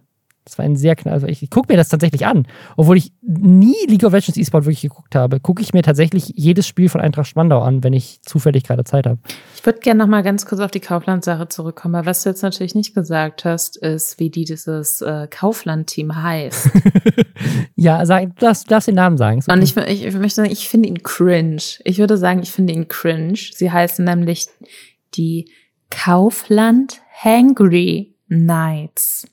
[0.50, 1.14] Das war ein sehr knapp.
[1.14, 2.48] Also ich, ich gucke mir das tatsächlich an.
[2.76, 6.68] Obwohl ich nie League of Legends E-Sport wirklich geguckt habe, gucke ich mir tatsächlich jedes
[6.68, 9.20] Spiel von Eintracht Spandau an, wenn ich zufällig gerade Zeit habe.
[9.56, 11.96] Ich würde gerne noch mal ganz kurz auf die Kaufland-Sache zurückkommen.
[11.96, 16.70] Aber was du jetzt natürlich nicht gesagt hast, ist, wie die dieses äh, Kaufland-Team heißt.
[17.76, 19.40] ja, sag, du, darfst, du darfst den Namen sagen.
[19.42, 19.54] Okay.
[19.54, 21.62] Und ich, ich, ich möchte sagen, ich finde ihn cringe.
[21.84, 23.40] Ich würde sagen, ich finde ihn cringe.
[23.54, 24.48] Sie heißen nämlich
[25.16, 25.52] die
[25.90, 29.28] Kaufland Hangry Knights.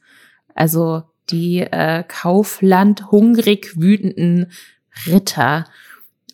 [0.57, 4.51] Also die äh, Kaufland hungrig wütenden
[5.07, 5.67] Ritter.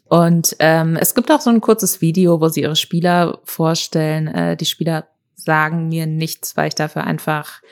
[0.04, 4.28] Und ähm, es gibt auch so ein kurzes Video, wo sie ihre Spieler vorstellen.
[4.28, 7.62] Äh, die Spieler sagen mir nichts, weil ich dafür einfach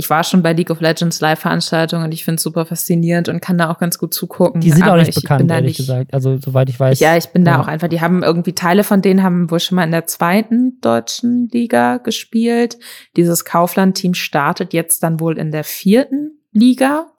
[0.00, 3.42] ich war schon bei League of Legends Live-Veranstaltungen und ich finde es super faszinierend und
[3.42, 4.62] kann da auch ganz gut zugucken.
[4.62, 6.14] Die sind auch nicht bekannt, ehrlich nicht, gesagt.
[6.14, 7.00] Also soweit ich weiß.
[7.00, 7.52] Ja, ich bin ja.
[7.52, 7.88] da auch einfach.
[7.88, 11.98] Die haben irgendwie Teile von denen haben wohl schon mal in der zweiten deutschen Liga
[11.98, 12.78] gespielt.
[13.18, 17.12] Dieses Kaufland-Team startet jetzt dann wohl in der vierten Liga.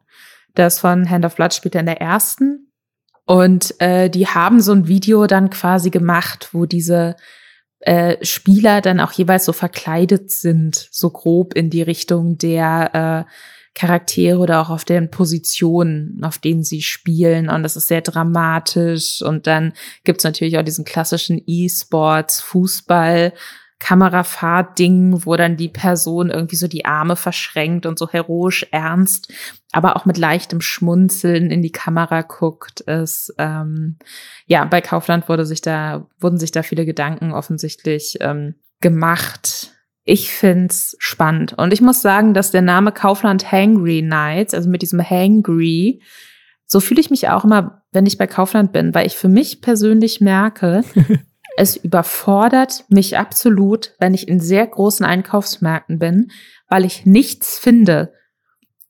[0.56, 2.72] Das von Hand of Blood spielt er in der ersten.
[3.28, 7.16] Und äh, die haben so ein Video dann quasi gemacht, wo diese
[7.82, 13.32] äh, Spieler dann auch jeweils so verkleidet sind, so grob in die Richtung der äh,
[13.74, 17.50] Charaktere oder auch auf den Positionen, auf denen sie spielen.
[17.50, 19.22] Und das ist sehr dramatisch.
[19.22, 23.34] Und dann gibt's natürlich auch diesen klassischen E-Sports, Fußball,
[23.82, 29.34] Kamerafahrt-Ding, wo dann die Person irgendwie so die Arme verschränkt und so heroisch ernst,
[29.72, 32.82] aber auch mit leichtem Schmunzeln in die Kamera guckt.
[32.82, 33.98] Ist, ähm,
[34.46, 39.72] ja, bei Kaufland wurde sich da, wurden sich da viele Gedanken offensichtlich ähm, gemacht.
[40.04, 41.54] Ich find's spannend.
[41.54, 46.04] Und ich muss sagen, dass der Name Kaufland Hangry Nights, also mit diesem Hangry,
[46.68, 49.62] so fühle ich mich auch immer, wenn ich bei Kaufland bin, weil ich für mich
[49.62, 50.84] persönlich merke,
[51.58, 56.32] Es überfordert mich absolut, wenn ich in sehr großen Einkaufsmärkten bin,
[56.70, 58.14] weil ich nichts finde.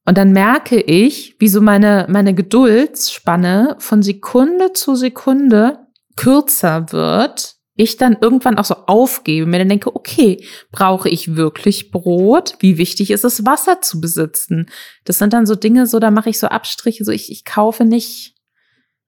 [0.05, 7.55] Und dann merke ich, wie so meine, meine Geduldsspanne von Sekunde zu Sekunde kürzer wird.
[7.75, 12.55] Ich dann irgendwann auch so aufgebe, mir dann denke, okay, brauche ich wirklich Brot?
[12.59, 14.69] Wie wichtig ist es, Wasser zu besitzen?
[15.05, 17.85] Das sind dann so Dinge, so da mache ich so Abstriche, so ich, ich kaufe
[17.85, 18.35] nicht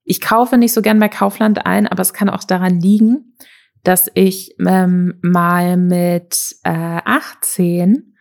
[0.04, 3.34] ich kaufe nicht so gern bei Kaufland ein, aber es kann auch daran liegen,
[3.82, 8.14] dass ich ähm, mal mit äh, 18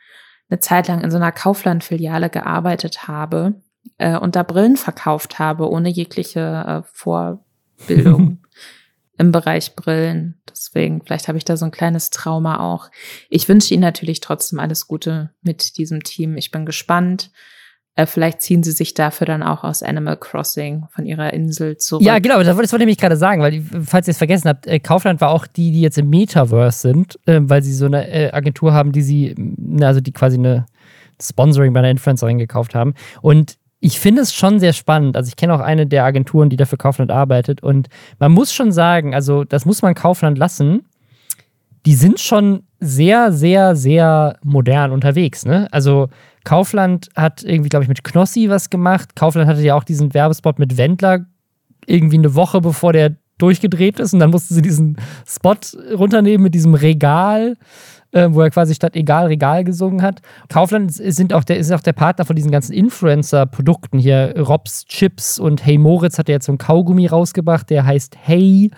[0.50, 3.62] eine Zeit lang in so einer Kaufland-Filiale gearbeitet habe
[3.98, 8.40] äh, und da Brillen verkauft habe, ohne jegliche äh, Vorbildung
[9.18, 10.42] im Bereich Brillen.
[10.50, 12.90] Deswegen, vielleicht habe ich da so ein kleines Trauma auch.
[13.30, 16.38] Ich wünsche Ihnen natürlich trotzdem alles Gute mit diesem Team.
[16.38, 17.32] Ich bin gespannt.
[17.96, 22.04] Äh, vielleicht ziehen sie sich dafür dann auch aus Animal Crossing von ihrer Insel zurück.
[22.04, 24.80] Ja, genau, das wollte ich nämlich gerade sagen, weil, falls ihr es vergessen habt, äh,
[24.80, 28.32] Kaufland war auch die, die jetzt im Metaverse sind, äh, weil sie so eine äh,
[28.32, 29.36] Agentur haben, die sie,
[29.82, 30.66] also die quasi eine
[31.22, 32.96] Sponsoring bei einer Influencerin gekauft haben.
[33.22, 35.18] Und ich finde es schon sehr spannend.
[35.18, 37.62] Also ich kenne auch eine der Agenturen, die dafür Kaufland arbeitet.
[37.62, 40.86] Und man muss schon sagen, also das muss man Kaufland lassen.
[41.86, 45.46] Die sind schon sehr, sehr, sehr modern unterwegs.
[45.46, 45.68] Ne?
[45.72, 46.10] Also
[46.44, 49.16] Kaufland hat irgendwie, glaube ich, mit Knossi was gemacht.
[49.16, 51.26] Kaufland hatte ja auch diesen Werbespot mit Wendler
[51.86, 54.14] irgendwie eine Woche bevor der durchgedreht ist.
[54.14, 55.56] Und dann mussten sie diesen Spot
[55.94, 57.56] runternehmen mit diesem Regal
[58.14, 60.22] äh, wo er quasi statt Egal Regal gesungen hat.
[60.50, 64.36] Kaufland sind auch der, ist auch der Partner von diesen ganzen Influencer-Produkten hier.
[64.38, 68.72] Robs Chips und Hey Moritz hat ja jetzt so ein Kaugummi rausgebracht, der heißt Hey.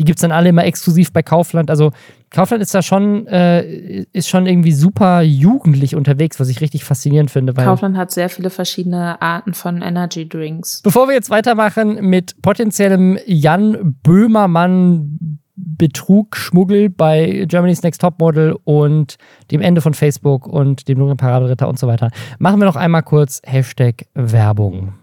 [0.00, 1.68] Die gibt es dann alle immer exklusiv bei Kaufland.
[1.68, 1.92] Also
[2.30, 7.30] Kaufland ist da schon, äh, ist schon irgendwie super jugendlich unterwegs, was ich richtig faszinierend
[7.30, 7.52] finde.
[7.52, 10.80] Kaufland hat sehr viele verschiedene Arten von Energy Drinks.
[10.80, 19.18] Bevor wir jetzt weitermachen mit potenziellem Jan Böhmermann Betrug, Schmuggel bei Germany's Next Topmodel und
[19.50, 22.08] dem Ende von Facebook und dem dunklen Paraderitter und so weiter.
[22.38, 24.94] Machen wir noch einmal kurz Hashtag Werbung.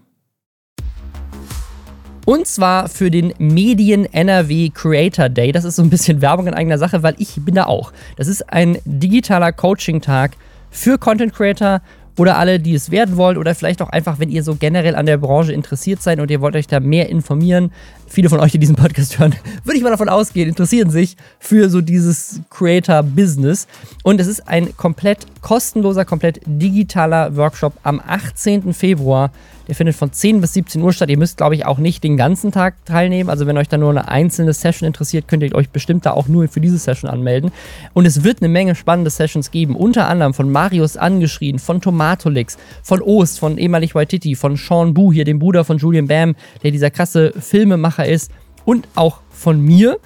[2.28, 5.50] Und zwar für den Medien NRW Creator Day.
[5.50, 7.90] Das ist so ein bisschen Werbung in eigener Sache, weil ich bin da auch.
[8.16, 10.32] Das ist ein digitaler Coaching-Tag
[10.70, 11.80] für Content Creator
[12.18, 15.06] oder alle, die es werden wollen oder vielleicht auch einfach, wenn ihr so generell an
[15.06, 17.72] der Branche interessiert seid und ihr wollt euch da mehr informieren.
[18.06, 21.70] Viele von euch, die diesen Podcast hören, würde ich mal davon ausgehen, interessieren sich für
[21.70, 23.66] so dieses Creator-Business.
[24.02, 28.74] Und es ist ein komplett kostenloser, komplett digitaler Workshop am 18.
[28.74, 29.30] Februar
[29.68, 31.10] der findet von 10 bis 17 Uhr statt.
[31.10, 33.28] Ihr müsst, glaube ich, auch nicht den ganzen Tag teilnehmen.
[33.28, 36.26] Also wenn euch da nur eine einzelne Session interessiert, könnt ihr euch bestimmt da auch
[36.26, 37.52] nur für diese Session anmelden.
[37.92, 39.76] Und es wird eine Menge spannende Sessions geben.
[39.76, 45.12] Unter anderem von Marius Angeschrien, von Tomatolix, von Ost, von ehemalig Waititi, von Sean Bu,
[45.12, 48.32] hier dem Bruder von Julian Bam, der dieser krasse Filmemacher ist.
[48.64, 49.98] Und auch von mir.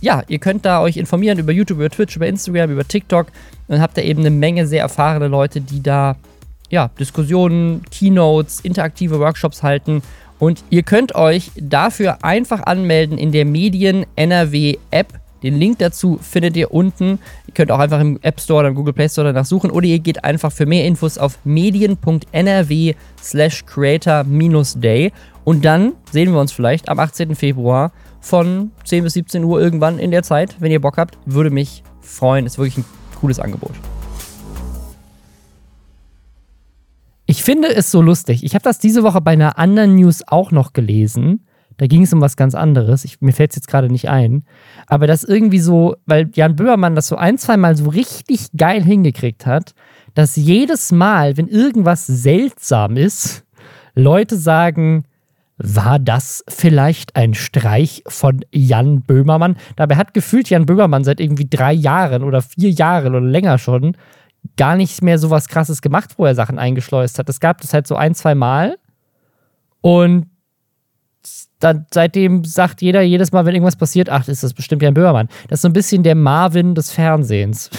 [0.00, 3.28] Ja, ihr könnt da euch informieren über YouTube, über Twitch, über Instagram, über TikTok.
[3.68, 6.16] Und habt da eben eine Menge sehr erfahrene Leute, die da
[6.70, 10.02] ja, Diskussionen, Keynotes, interaktive Workshops halten.
[10.38, 15.20] Und ihr könnt euch dafür einfach anmelden in der Medien NRW App.
[15.42, 17.18] Den Link dazu findet ihr unten.
[17.46, 19.86] Ihr könnt auch einfach im App Store oder im Google Play Store danach suchen oder
[19.86, 25.12] ihr geht einfach für mehr Infos auf medien.nrw slash creator-day
[25.44, 27.34] und dann sehen wir uns vielleicht am 18.
[27.34, 30.56] Februar von 10 bis 17 Uhr irgendwann in der Zeit.
[30.60, 32.46] Wenn ihr Bock habt, würde mich freuen.
[32.46, 32.84] Ist wirklich ein
[33.18, 33.72] cooles Angebot.
[37.30, 38.42] Ich finde es so lustig.
[38.42, 41.46] Ich habe das diese Woche bei einer anderen News auch noch gelesen.
[41.76, 43.04] Da ging es um was ganz anderes.
[43.04, 44.42] Ich, mir fällt es jetzt gerade nicht ein.
[44.88, 48.82] Aber das irgendwie so, weil Jan Böhmermann das so ein, zwei Mal so richtig geil
[48.82, 49.74] hingekriegt hat,
[50.14, 53.44] dass jedes Mal, wenn irgendwas seltsam ist,
[53.94, 55.04] Leute sagen,
[55.56, 59.56] war das vielleicht ein Streich von Jan Böhmermann?
[59.76, 63.96] Dabei hat gefühlt Jan Böhmermann seit irgendwie drei Jahren oder vier Jahren oder länger schon
[64.56, 67.28] gar nicht mehr so was krasses gemacht, wo er Sachen eingeschleust hat.
[67.28, 68.78] Es gab das halt so ein, zwei Mal.
[69.80, 70.26] Und
[71.58, 74.94] dann seitdem sagt jeder jedes Mal, wenn irgendwas passiert, ach, ist das bestimmt ja ein
[74.94, 75.28] Böhmermann.
[75.48, 77.70] Das ist so ein bisschen der Marvin des Fernsehens.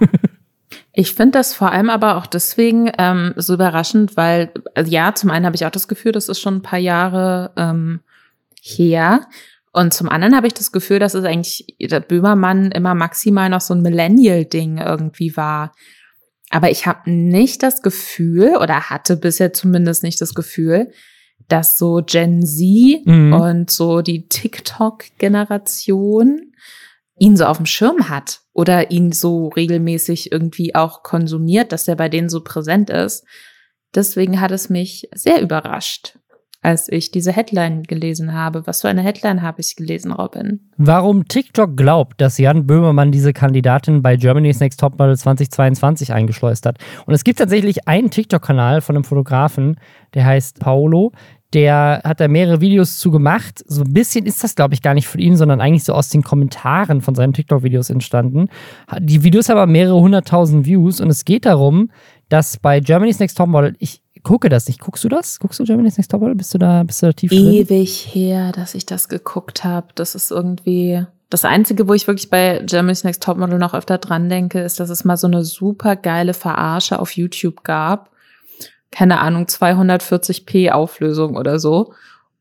[0.92, 5.30] Ich finde das vor allem aber auch deswegen ähm, so überraschend, weil, also ja, zum
[5.30, 8.00] einen habe ich auch das Gefühl, das ist schon ein paar Jahre ähm,
[8.60, 9.20] her.
[9.72, 13.60] Und zum anderen habe ich das Gefühl, dass es eigentlich der Böhmermann immer maximal noch
[13.60, 15.72] so ein Millennial-Ding irgendwie war.
[16.50, 20.90] Aber ich habe nicht das Gefühl oder hatte bisher zumindest nicht das Gefühl,
[21.48, 23.32] dass so Gen Z mhm.
[23.32, 26.52] und so die TikTok-Generation
[27.18, 31.96] ihn so auf dem Schirm hat oder ihn so regelmäßig irgendwie auch konsumiert, dass er
[31.96, 33.24] bei denen so präsent ist.
[33.94, 36.18] Deswegen hat es mich sehr überrascht
[36.62, 38.66] als ich diese Headline gelesen habe.
[38.66, 40.60] Was für eine Headline habe ich gelesen, Robin?
[40.76, 46.78] Warum TikTok glaubt, dass Jan Böhmermann diese Kandidatin bei Germany's Next Topmodel 2022 eingeschleust hat.
[47.06, 49.76] Und es gibt tatsächlich einen TikTok-Kanal von einem Fotografen,
[50.14, 51.12] der heißt Paolo.
[51.52, 53.64] Der hat da mehrere Videos zu gemacht.
[53.66, 56.08] So ein bisschen ist das, glaube ich, gar nicht von ihm, sondern eigentlich so aus
[56.08, 58.48] den Kommentaren von seinen TikTok-Videos entstanden.
[59.00, 61.90] Die Videos haben aber mehrere hunderttausend Views und es geht darum,
[62.28, 64.80] dass bei Germany's Next Topmodel, ich gucke das nicht.
[64.80, 65.38] Guckst du das?
[65.40, 66.34] Guckst du Germany's Next Topmodel?
[66.34, 68.12] Bist du da, bist du da tief Ewig drin?
[68.12, 69.88] her, dass ich das geguckt habe.
[69.94, 74.28] Das ist irgendwie Das Einzige, wo ich wirklich bei Germany's Next Topmodel noch öfter dran
[74.28, 78.10] denke, ist, dass es mal so eine super geile Verarsche auf YouTube gab.
[78.90, 81.94] Keine Ahnung, 240p Auflösung oder so.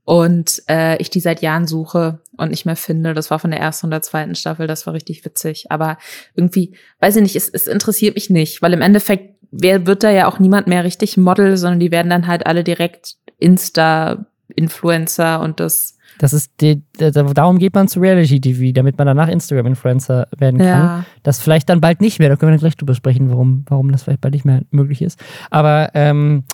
[0.10, 3.14] Und äh, ich die seit Jahren suche und nicht mehr finde.
[3.14, 5.68] Das war von der ersten und der zweiten Staffel, das war richtig witzig.
[5.70, 5.99] Aber
[6.34, 10.10] irgendwie, weiß ich nicht, es, es interessiert mich nicht, weil im Endeffekt wer wird da
[10.10, 15.60] ja auch niemand mehr richtig Model, sondern die werden dann halt alle direkt Insta-Influencer und
[15.60, 20.57] das das ist die, darum geht man zu Reality TV, damit man danach Instagram-Influencer werden
[20.57, 20.68] kann.
[20.68, 21.05] Ja.
[21.22, 22.30] Das vielleicht dann bald nicht mehr.
[22.30, 25.03] Da können wir dann gleich drüber sprechen, warum, warum das vielleicht bald nicht mehr möglich
[25.03, 25.24] ist.
[25.51, 26.45] Aber ähm,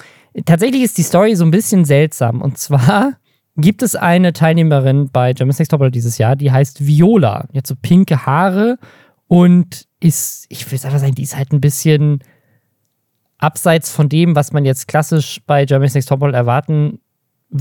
[0.45, 2.41] tatsächlich ist die Story so ein bisschen seltsam.
[2.41, 3.13] Und zwar
[3.57, 7.47] gibt es eine Teilnehmerin bei Germany's Next Topmodel dieses Jahr, die heißt Viola.
[7.53, 8.77] Die hat so pinke Haare
[9.27, 12.19] und ist, ich will einfach sagen, die ist halt ein bisschen
[13.37, 16.99] abseits von dem, was man jetzt klassisch bei Germany's Next Topmodel erwarten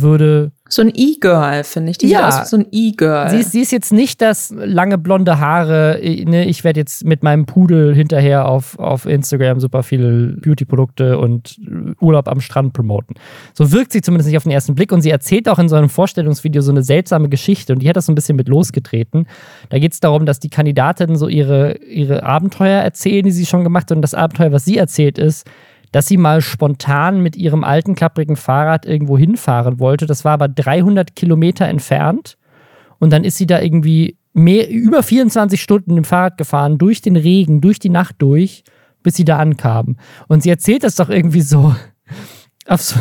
[0.01, 0.53] würde.
[0.69, 1.99] So ein E-Girl, finde ich.
[1.99, 2.31] Die ja.
[2.31, 3.31] sieht aus so ein E-Girl.
[3.31, 6.01] Sie ist, sie ist jetzt nicht das lange blonde Haare.
[6.03, 6.47] Ne?
[6.47, 11.61] Ich werde jetzt mit meinem Pudel hinterher auf, auf Instagram super viele Beauty-Produkte und
[12.01, 13.15] Urlaub am Strand promoten.
[13.53, 14.91] So wirkt sie zumindest nicht auf den ersten Blick.
[14.91, 17.75] Und sie erzählt auch in so einem Vorstellungsvideo so eine seltsame Geschichte.
[17.75, 19.27] Und die hat das so ein bisschen mit losgetreten.
[19.69, 23.65] Da geht es darum, dass die Kandidatinnen so ihre, ihre Abenteuer erzählen, die sie schon
[23.65, 23.99] gemacht haben.
[23.99, 25.47] Und das Abenteuer, was sie erzählt, ist,
[25.95, 30.07] dass sie mal spontan mit ihrem alten klapprigen Fahrrad irgendwo hinfahren wollte.
[30.07, 32.37] Das war aber 300 Kilometer entfernt.
[32.99, 37.15] Und dann ist sie da irgendwie mehr, über 24 Stunden im Fahrrad gefahren, durch den
[37.15, 38.65] Regen, durch die Nacht durch,
[39.05, 39.97] bis sie da ankam.
[40.27, 41.77] Und sie erzählt das doch irgendwie so.
[42.67, 42.99] Auf so,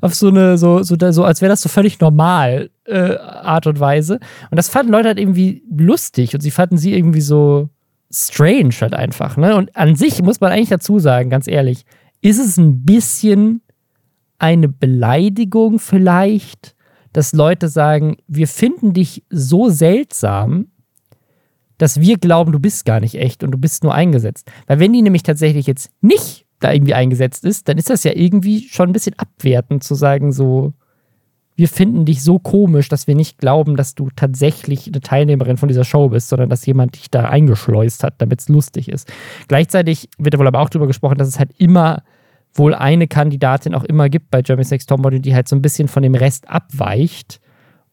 [0.00, 3.78] auf so eine, so, so, so als wäre das so völlig normal äh, Art und
[3.78, 4.20] Weise.
[4.50, 7.68] Und das fanden Leute halt irgendwie lustig und sie fanden sie irgendwie so
[8.10, 9.36] strange halt einfach.
[9.36, 9.54] Ne?
[9.54, 11.84] Und an sich muss man eigentlich dazu sagen, ganz ehrlich,
[12.26, 13.62] ist es ein bisschen
[14.38, 16.74] eine Beleidigung vielleicht,
[17.12, 20.66] dass Leute sagen, wir finden dich so seltsam,
[21.78, 24.50] dass wir glauben, du bist gar nicht echt und du bist nur eingesetzt.
[24.66, 28.12] Weil wenn die nämlich tatsächlich jetzt nicht da irgendwie eingesetzt ist, dann ist das ja
[28.12, 30.72] irgendwie schon ein bisschen abwertend zu sagen, so,
[31.54, 35.68] wir finden dich so komisch, dass wir nicht glauben, dass du tatsächlich eine Teilnehmerin von
[35.68, 39.10] dieser Show bist, sondern dass jemand dich da eingeschleust hat, damit es lustig ist.
[39.46, 42.02] Gleichzeitig wird da wohl aber auch darüber gesprochen, dass es halt immer
[42.58, 45.88] wohl eine Kandidatin auch immer gibt bei Germany's Next Topmodel, die halt so ein bisschen
[45.88, 47.40] von dem Rest abweicht,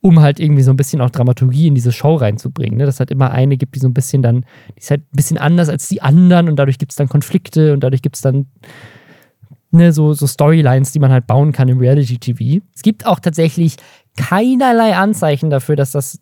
[0.02, 2.78] um halt irgendwie so ein bisschen auch Dramaturgie in diese Show reinzubringen.
[2.78, 2.86] Ne?
[2.86, 4.46] Dass halt immer eine gibt, die so ein bisschen dann,
[4.76, 7.74] die ist halt ein bisschen anders als die anderen und dadurch gibt es dann Konflikte
[7.74, 8.48] und dadurch gibt es dann
[9.72, 12.64] ne, so, so Storylines, die man halt bauen kann im Reality-TV.
[12.74, 13.78] Es gibt auch tatsächlich
[14.18, 16.20] keinerlei Anzeichen dafür, dass das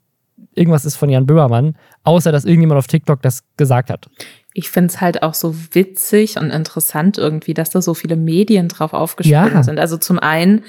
[0.54, 4.10] irgendwas ist von Jan Böhmermann, außer dass irgendjemand auf TikTok das gesagt hat
[4.54, 8.68] ich finde es halt auch so witzig und interessant irgendwie, dass da so viele Medien
[8.68, 9.64] drauf aufgesprungen ja.
[9.64, 9.80] sind.
[9.80, 10.64] Also zum einen,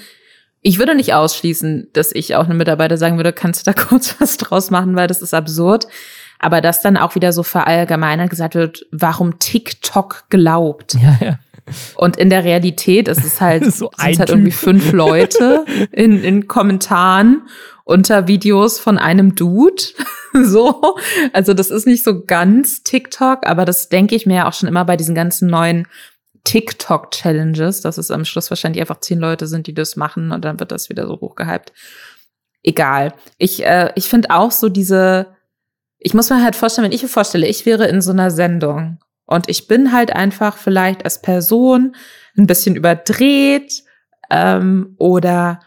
[0.61, 4.21] ich würde nicht ausschließen, dass ich auch einem Mitarbeiter sagen würde, kannst du da kurz
[4.21, 5.89] was draus machen, weil das ist absurd.
[6.39, 10.95] Aber dass dann auch wieder so verallgemeinert gesagt wird, warum TikTok glaubt.
[10.95, 11.39] Ja, ja.
[11.95, 16.49] Und in der Realität ist es halt, so sind halt irgendwie fünf Leute in, in
[16.49, 17.43] Kommentaren
[17.85, 19.83] unter Videos von einem Dude.
[20.33, 20.97] so.
[21.33, 24.69] Also das ist nicht so ganz TikTok, aber das denke ich mir ja auch schon
[24.69, 25.87] immer bei diesen ganzen neuen
[26.45, 30.59] TikTok-Challenges, dass es am Schluss wahrscheinlich einfach zehn Leute sind, die das machen und dann
[30.59, 31.73] wird das wieder so hochgehypt.
[32.63, 33.15] Egal.
[33.39, 35.29] Ich, äh, ich finde auch so diese,
[35.99, 38.99] ich muss mir halt vorstellen, wenn ich mir vorstelle, ich wäre in so einer Sendung
[39.27, 41.95] und ich bin halt einfach vielleicht als Person
[42.37, 43.83] ein bisschen überdreht
[44.31, 45.61] ähm, oder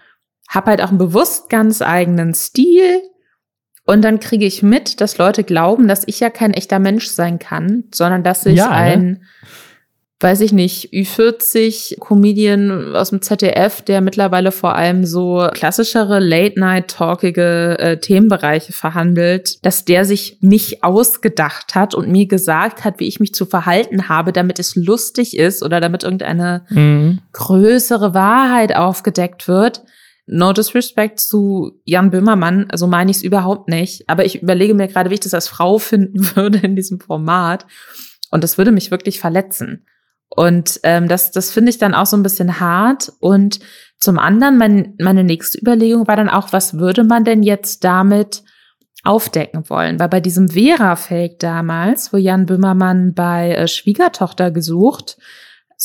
[0.50, 3.02] habe halt auch einen bewusst ganz eigenen Stil.
[3.86, 7.38] Und dann kriege ich mit, dass Leute glauben, dass ich ja kein echter Mensch sein
[7.38, 9.22] kann, sondern dass ich ja, ein ne?
[10.22, 18.00] weiß ich nicht, Ü40-Comedian aus dem ZDF, der mittlerweile vor allem so klassischere Late-Night-talkige äh,
[18.00, 23.34] Themenbereiche verhandelt, dass der sich mich ausgedacht hat und mir gesagt hat, wie ich mich
[23.34, 27.20] zu verhalten habe, damit es lustig ist oder damit irgendeine mhm.
[27.34, 29.84] größere Wahrheit aufgedeckt wird.
[30.28, 34.10] No disrespect zu Jan Böhmermann, also meine ich es überhaupt nicht.
[34.10, 37.66] Aber ich überlege mir gerade, wie ich das als Frau finden würde in diesem Format.
[38.32, 39.86] Und das würde mich wirklich verletzen.
[40.30, 43.14] Und ähm, das, das finde ich dann auch so ein bisschen hart.
[43.20, 43.60] Und
[44.00, 48.44] zum anderen, mein, meine nächste Überlegung war dann auch, was würde man denn jetzt damit
[49.04, 50.00] aufdecken wollen?
[50.00, 55.18] Weil bei diesem Vera-Fake damals, wo Jan Böhmermann bei äh, Schwiegertochter gesucht,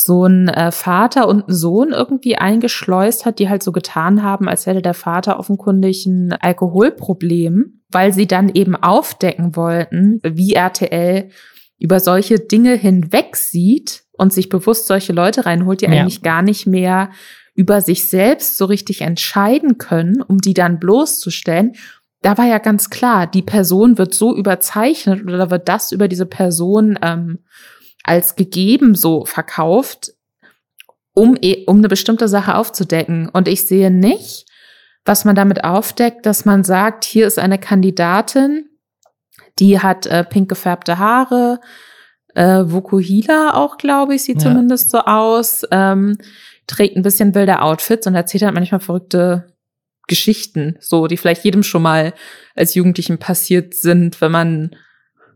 [0.03, 4.47] so ein äh, Vater und ein Sohn irgendwie eingeschleust hat, die halt so getan haben,
[4.47, 11.29] als hätte der Vater offenkundig ein Alkoholproblem, weil sie dann eben aufdecken wollten, wie RTL
[11.77, 15.91] über solche Dinge hinweg sieht und sich bewusst solche Leute reinholt, die ja.
[15.91, 17.09] eigentlich gar nicht mehr
[17.53, 21.73] über sich selbst so richtig entscheiden können, um die dann bloßzustellen.
[22.21, 26.27] da war ja ganz klar, die Person wird so überzeichnet oder wird das über diese
[26.27, 27.39] Person ähm,
[28.03, 30.13] als gegeben so verkauft,
[31.13, 33.29] um, e, um eine bestimmte Sache aufzudecken.
[33.29, 34.45] Und ich sehe nicht,
[35.05, 38.69] was man damit aufdeckt, dass man sagt, hier ist eine Kandidatin,
[39.59, 41.59] die hat äh, pink gefärbte Haare,
[42.35, 44.49] äh, Vokuhila auch, glaube ich, sieht ja.
[44.49, 46.17] zumindest so aus, ähm,
[46.67, 49.51] trägt ein bisschen wilde Outfits und erzählt halt manchmal verrückte
[50.07, 52.13] Geschichten, so, die vielleicht jedem schon mal
[52.55, 54.75] als Jugendlichen passiert sind, wenn man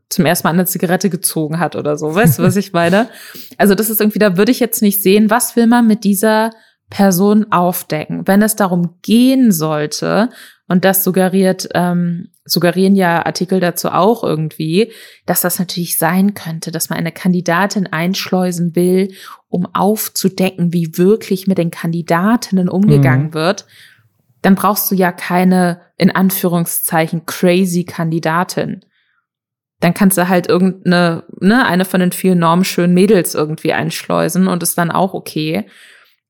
[0.10, 2.14] zum ersten Mal eine Zigarette gezogen hat oder so.
[2.14, 3.10] Weißt du, was ich meine?
[3.58, 6.52] Also das ist irgendwie, da würde ich jetzt nicht sehen, was will man mit dieser
[6.90, 8.28] Person aufdecken.
[8.28, 10.30] Wenn es darum gehen sollte,
[10.68, 14.92] und das suggeriert, ähm, suggerieren ja Artikel dazu auch irgendwie,
[15.28, 19.14] dass das natürlich sein könnte, dass man eine Kandidatin einschleusen will,
[19.48, 23.34] um aufzudecken, wie wirklich mit den Kandidatinnen umgegangen mhm.
[23.34, 23.66] wird
[24.46, 28.82] dann brauchst du ja keine, in Anführungszeichen, crazy Kandidatin.
[29.80, 34.64] Dann kannst du halt irgendeine, ne, eine von den vielen normschönen Mädels irgendwie einschleusen und
[34.64, 35.66] ist dann auch okay.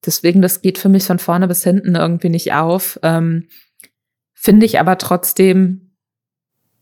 [0.05, 2.99] Deswegen, das geht für mich von vorne bis hinten irgendwie nicht auf.
[3.03, 3.47] Ähm,
[4.33, 5.84] Finde ich aber trotzdem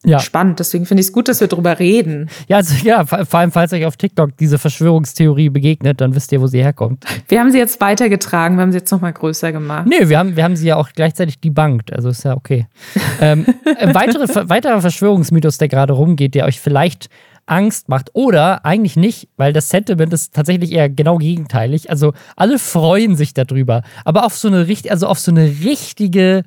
[0.05, 0.19] ja.
[0.19, 0.59] spannend.
[0.59, 2.29] Deswegen finde ich es gut, dass wir drüber reden.
[2.47, 6.41] Ja, also, ja, vor allem, falls euch auf TikTok diese Verschwörungstheorie begegnet, dann wisst ihr,
[6.41, 7.05] wo sie herkommt.
[7.27, 9.87] Wir haben sie jetzt weitergetragen, wir haben sie jetzt nochmal größer gemacht.
[9.87, 12.67] Nee, wir haben, wir haben sie ja auch gleichzeitig debunked, also ist ja okay.
[13.21, 13.45] ähm,
[13.93, 17.09] weitere, weiterer Verschwörungsmythos, der gerade rumgeht, der euch vielleicht
[17.45, 21.89] Angst macht oder eigentlich nicht, weil das Sentiment ist tatsächlich eher genau gegenteilig.
[21.89, 26.43] Also alle freuen sich darüber, aber auf so eine richtig, also auf so eine richtige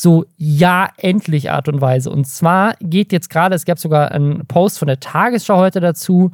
[0.00, 2.10] so ja endlich Art und Weise.
[2.10, 6.30] Und zwar geht jetzt gerade, es gab sogar einen Post von der Tagesschau heute dazu,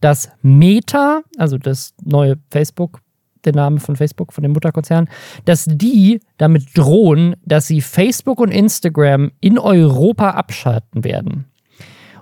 [0.00, 3.00] dass Meta, also das neue Facebook,
[3.44, 5.08] der Name von Facebook, von dem Mutterkonzern,
[5.44, 11.46] dass die damit drohen, dass sie Facebook und Instagram in Europa abschalten werden.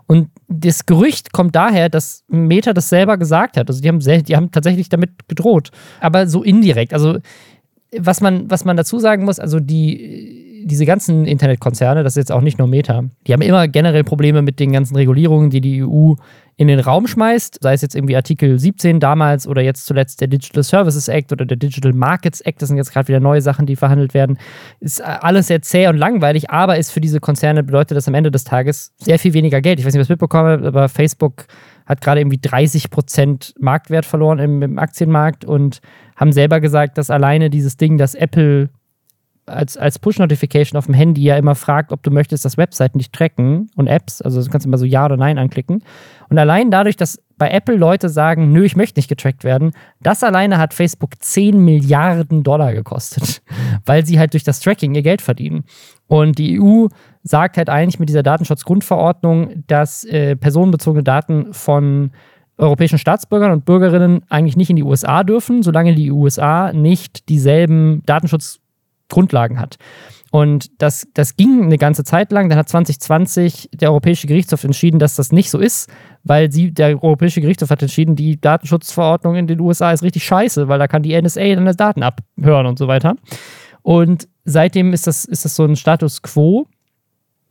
[0.07, 3.69] Und das Gerücht kommt daher, dass Meta das selber gesagt hat.
[3.69, 5.71] Also die haben, die haben tatsächlich damit gedroht.
[6.01, 6.95] Aber so indirekt.
[6.95, 7.19] Also
[7.95, 12.33] was man, was man dazu sagen muss, also die diese ganzen Internetkonzerne, das ist jetzt
[12.33, 15.83] auch nicht nur Meta, die haben immer generell Probleme mit den ganzen Regulierungen, die die
[15.83, 16.15] EU
[16.57, 20.27] in den Raum schmeißt, sei es jetzt irgendwie Artikel 17 damals oder jetzt zuletzt der
[20.27, 23.65] Digital Services Act oder der Digital Markets Act, das sind jetzt gerade wieder neue Sachen,
[23.65, 24.39] die verhandelt werden.
[24.81, 28.33] Ist alles sehr zäh und langweilig, aber ist für diese Konzerne bedeutet das am Ende
[28.33, 29.79] des Tages sehr viel weniger Geld.
[29.79, 31.47] Ich weiß nicht, was ich mitbekomme, aber Facebook
[31.87, 35.81] hat gerade irgendwie 30 Prozent Marktwert verloren im, im Aktienmarkt und
[36.17, 38.69] haben selber gesagt, dass alleine dieses Ding, das Apple
[39.49, 43.11] als, als Push-Notification auf dem Handy ja immer fragt, ob du möchtest, dass Webseiten dich
[43.11, 44.23] tracken und Apps.
[44.23, 45.83] Also du kannst immer so Ja oder Nein anklicken.
[46.29, 50.23] Und allein dadurch, dass bei Apple Leute sagen, nö, ich möchte nicht getrackt werden, das
[50.23, 53.43] alleine hat Facebook 10 Milliarden Dollar gekostet,
[53.87, 55.65] weil sie halt durch das Tracking ihr Geld verdienen.
[56.07, 56.89] Und die EU
[57.23, 62.11] sagt halt eigentlich mit dieser Datenschutzgrundverordnung, dass äh, personenbezogene Daten von
[62.59, 68.03] europäischen Staatsbürgern und Bürgerinnen eigentlich nicht in die USA dürfen, solange die USA nicht dieselben
[68.05, 68.61] Datenschutz
[69.09, 69.77] Grundlagen hat.
[70.31, 72.49] Und das, das ging eine ganze Zeit lang.
[72.49, 75.91] Dann hat 2020 der Europäische Gerichtshof entschieden, dass das nicht so ist,
[76.23, 80.69] weil sie, der Europäische Gerichtshof hat entschieden, die Datenschutzverordnung in den USA ist richtig scheiße,
[80.69, 83.17] weil da kann die NSA dann Daten abhören und so weiter.
[83.83, 86.67] Und seitdem ist das, ist das so ein Status quo.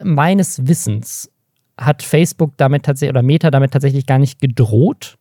[0.03, 1.31] Meines Wissens
[1.79, 5.17] hat Facebook damit tatsächlich oder Meta damit tatsächlich gar nicht gedroht,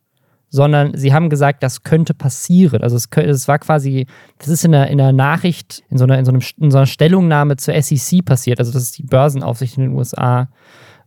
[0.49, 2.81] sondern sie haben gesagt, das könnte passieren.
[2.81, 4.07] Also es, es war quasi,
[4.39, 6.77] das ist in der, in der Nachricht, in so, einer, in, so einem, in so
[6.77, 10.49] einer Stellungnahme zur SEC passiert, also das ist die Börsenaufsicht in den USA.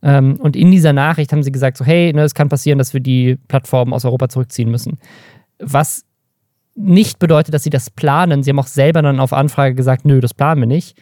[0.03, 2.93] Ähm, und in dieser Nachricht haben sie gesagt, so hey, ne, es kann passieren, dass
[2.93, 4.99] wir die Plattformen aus Europa zurückziehen müssen.
[5.59, 6.05] Was
[6.75, 8.43] nicht bedeutet, dass sie das planen.
[8.43, 11.01] Sie haben auch selber dann auf Anfrage gesagt, nö, das planen wir nicht.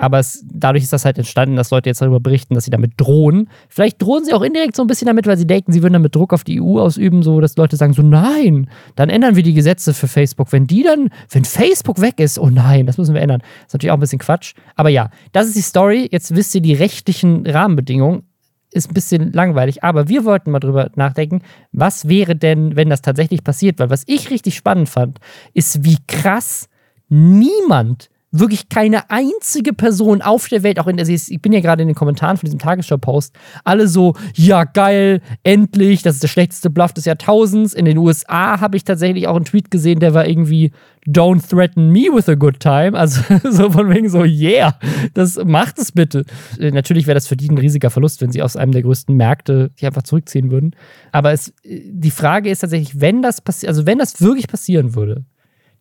[0.00, 2.92] Aber es, dadurch ist das halt entstanden, dass Leute jetzt darüber berichten, dass sie damit
[2.96, 3.50] drohen.
[3.68, 6.14] Vielleicht drohen sie auch indirekt so ein bisschen damit, weil sie denken, sie würden damit
[6.14, 9.54] Druck auf die EU ausüben, so dass Leute sagen: so, nein, dann ändern wir die
[9.54, 10.52] Gesetze für Facebook.
[10.52, 13.40] Wenn die dann, wenn Facebook weg ist, oh nein, das müssen wir ändern.
[13.40, 14.54] Das ist natürlich auch ein bisschen Quatsch.
[14.76, 16.08] Aber ja, das ist die Story.
[16.12, 18.22] Jetzt wisst ihr die rechtlichen Rahmenbedingungen.
[18.70, 21.40] Ist ein bisschen langweilig, aber wir wollten mal drüber nachdenken,
[21.72, 23.78] was wäre denn, wenn das tatsächlich passiert?
[23.80, 25.18] Weil was ich richtig spannend fand,
[25.54, 26.68] ist, wie krass
[27.08, 31.82] niemand wirklich keine einzige Person auf der Welt, auch in der, ich bin ja gerade
[31.82, 36.68] in den Kommentaren von diesem Tagesschau-Post, alle so, ja geil, endlich, das ist der schlechteste
[36.68, 37.72] Bluff des Jahrtausends.
[37.72, 40.72] In den USA habe ich tatsächlich auch einen Tweet gesehen, der war irgendwie,
[41.06, 42.96] don't threaten me with a good time.
[42.98, 44.78] Also so von wegen so, yeah,
[45.14, 46.24] das macht es bitte.
[46.58, 49.16] Äh, natürlich wäre das für die ein riesiger Verlust, wenn sie aus einem der größten
[49.16, 50.76] Märkte sich einfach zurückziehen würden.
[51.12, 54.94] Aber es, äh, die Frage ist tatsächlich, wenn das passiert, also wenn das wirklich passieren
[54.94, 55.24] würde,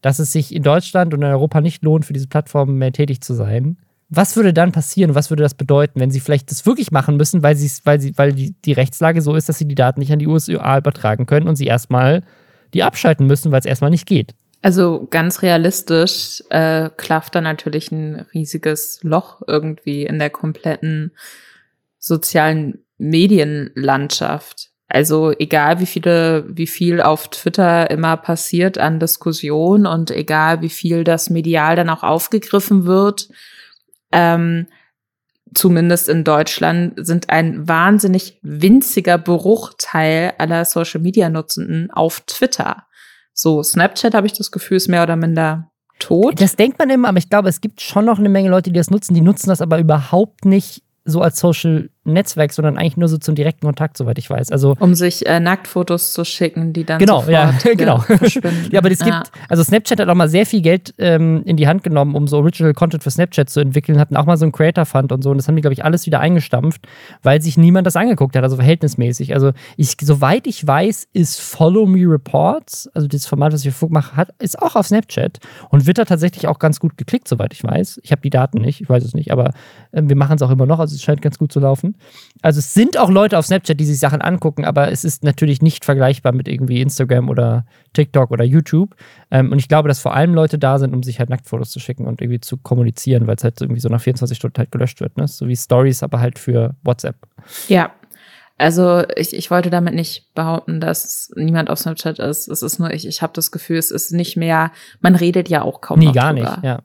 [0.02, 3.22] dass es sich in Deutschland und in Europa nicht lohnt, für diese Plattformen mehr tätig
[3.22, 3.78] zu sein,
[4.10, 5.16] was würde dann passieren?
[5.16, 8.32] Was würde das bedeuten, wenn sie vielleicht das wirklich machen müssen, weil, weil, sie, weil
[8.32, 11.48] die, die Rechtslage so ist, dass sie die Daten nicht an die USA übertragen können
[11.48, 12.24] und sie erstmal
[12.74, 14.34] die abschalten müssen, weil es erstmal nicht geht?
[14.62, 21.12] Also ganz realistisch äh, klafft da natürlich ein riesiges Loch irgendwie in der kompletten
[22.00, 24.67] sozialen Medienlandschaft.
[24.90, 30.70] Also egal wie viele, wie viel auf Twitter immer passiert an Diskussion und egal wie
[30.70, 33.30] viel das medial dann auch aufgegriffen wird,
[34.14, 34.68] ähm,
[35.54, 42.86] zumindest in Deutschland, sind ein wahnsinnig winziger Bruchteil aller Social Media Nutzenden auf Twitter.
[43.34, 45.70] So, Snapchat habe ich das Gefühl, ist mehr oder minder
[46.00, 46.40] tot.
[46.42, 48.78] Das denkt man immer, aber ich glaube, es gibt schon noch eine Menge Leute, die
[48.78, 49.14] das nutzen.
[49.14, 53.36] Die nutzen das aber überhaupt nicht so als Social Netzwerk, sondern eigentlich nur so zum
[53.36, 54.52] direkten Kontakt, soweit ich weiß.
[54.52, 58.04] Also um sich äh, Nacktfotos zu schicken, die dann genau, ja, genau.
[58.72, 61.68] ja, aber es gibt, also Snapchat hat auch mal sehr viel Geld ähm, in die
[61.68, 64.52] Hand genommen, um so Original Content für Snapchat zu entwickeln, hatten auch mal so einen
[64.52, 66.88] Creator Fund und so und das haben die glaube ich alles wieder eingestampft,
[67.24, 69.34] weil sich niemand das angeguckt hat, also verhältnismäßig.
[69.34, 73.78] Also ich, soweit ich weiß, ist Follow Me Reports, also das Format, was ich für
[73.78, 75.40] Fug mache, hat, ist auch auf Snapchat
[75.70, 78.00] und wird da tatsächlich auch ganz gut geklickt, soweit ich weiß.
[78.04, 79.52] Ich habe die Daten nicht, ich weiß es nicht, aber
[79.92, 81.96] äh, wir machen es auch immer noch, also es scheint ganz gut zu laufen.
[82.42, 85.62] Also es sind auch Leute auf Snapchat, die sich Sachen angucken, aber es ist natürlich
[85.62, 88.96] nicht vergleichbar mit irgendwie Instagram oder TikTok oder YouTube.
[89.32, 91.80] Ähm, und ich glaube, dass vor allem Leute da sind, um sich halt Nacktfotos zu
[91.80, 95.02] schicken und irgendwie zu kommunizieren, weil es halt irgendwie so nach 24 Stunden halt gelöscht
[95.02, 95.18] wird.
[95.18, 95.28] Ne?
[95.28, 97.16] So wie Stories, aber halt für WhatsApp.
[97.68, 97.92] Ja.
[98.60, 102.48] Also ich, ich wollte damit nicht behaupten, dass niemand auf Snapchat ist.
[102.48, 103.08] Es ist nur ich.
[103.08, 104.72] Ich habe das Gefühl, es ist nicht mehr.
[105.00, 106.52] Man redet ja auch kaum nee, noch gar drüber.
[106.52, 106.64] nicht.
[106.64, 106.80] Ja.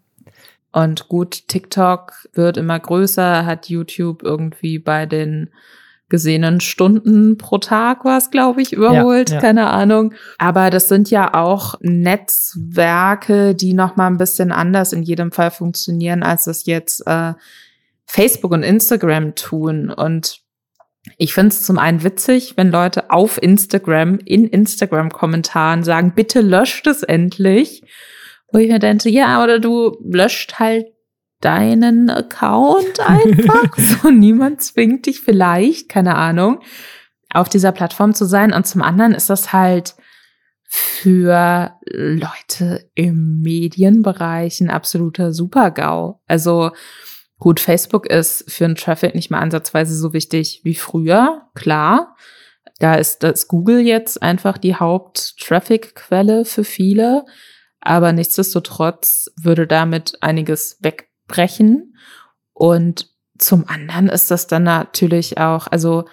[0.72, 5.50] Und gut, TikTok wird immer größer, hat YouTube irgendwie bei den
[6.12, 9.40] gesehenen Stunden pro Tag war es, glaube ich, überholt, ja, ja.
[9.40, 10.12] keine Ahnung.
[10.36, 15.50] Aber das sind ja auch Netzwerke, die noch mal ein bisschen anders in jedem Fall
[15.50, 17.32] funktionieren, als das jetzt äh,
[18.04, 19.88] Facebook und Instagram tun.
[19.88, 20.42] Und
[21.16, 26.86] ich finde es zum einen witzig, wenn Leute auf Instagram in Instagram-Kommentaren sagen, bitte löscht
[26.86, 27.84] es endlich.
[28.52, 30.86] Wo ich mir denke, ja, oder du löscht halt
[31.40, 33.76] deinen Account einfach.
[33.76, 36.60] so niemand zwingt dich vielleicht, keine Ahnung,
[37.32, 38.52] auf dieser Plattform zu sein.
[38.52, 39.94] Und zum anderen ist das halt
[40.68, 46.20] für Leute im Medienbereich ein absoluter Super-GAU.
[46.26, 46.70] Also
[47.38, 52.16] gut, Facebook ist für einen Traffic nicht mal ansatzweise so wichtig wie früher, klar.
[52.78, 57.24] Da ist das Google jetzt einfach die Haupt-Traffic-Quelle für viele.
[57.82, 61.96] Aber nichtsdestotrotz würde damit einiges wegbrechen.
[62.54, 63.08] Und
[63.38, 66.04] zum anderen ist das dann natürlich auch, also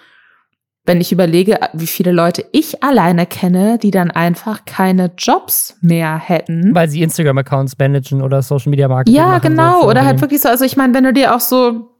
[0.84, 6.18] wenn ich überlege, wie viele Leute ich alleine kenne, die dann einfach keine Jobs mehr
[6.18, 6.74] hätten.
[6.74, 9.14] Weil sie Instagram-Accounts managen oder Social Media Marketing.
[9.14, 9.86] Ja, genau.
[9.86, 11.90] Oder halt wirklich so, also ich meine, wenn du dir auch so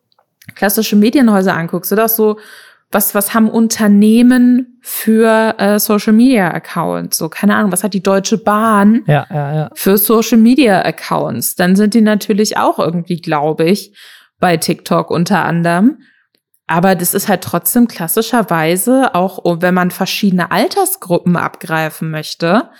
[0.54, 2.38] klassische Medienhäuser anguckst, oder auch so
[2.90, 7.18] was, was haben Unternehmen für äh, Social Media Accounts?
[7.18, 9.70] So, keine Ahnung, was hat die Deutsche Bahn ja, ja, ja.
[9.74, 11.54] für Social Media Accounts?
[11.54, 13.96] Dann sind die natürlich auch irgendwie, glaube ich,
[14.40, 15.98] bei TikTok unter anderem.
[16.66, 22.70] Aber das ist halt trotzdem klassischerweise auch, wenn man verschiedene Altersgruppen abgreifen möchte,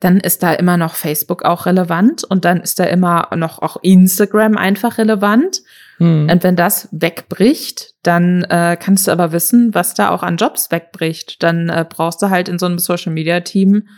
[0.00, 3.76] dann ist da immer noch Facebook auch relevant und dann ist da immer noch auch
[3.82, 5.62] Instagram einfach relevant.
[5.98, 6.28] Hm.
[6.30, 10.70] Und wenn das wegbricht, dann äh, kannst du aber wissen, was da auch an Jobs
[10.70, 11.42] wegbricht.
[11.42, 13.88] Dann äh, brauchst du halt in so einem Social Media Team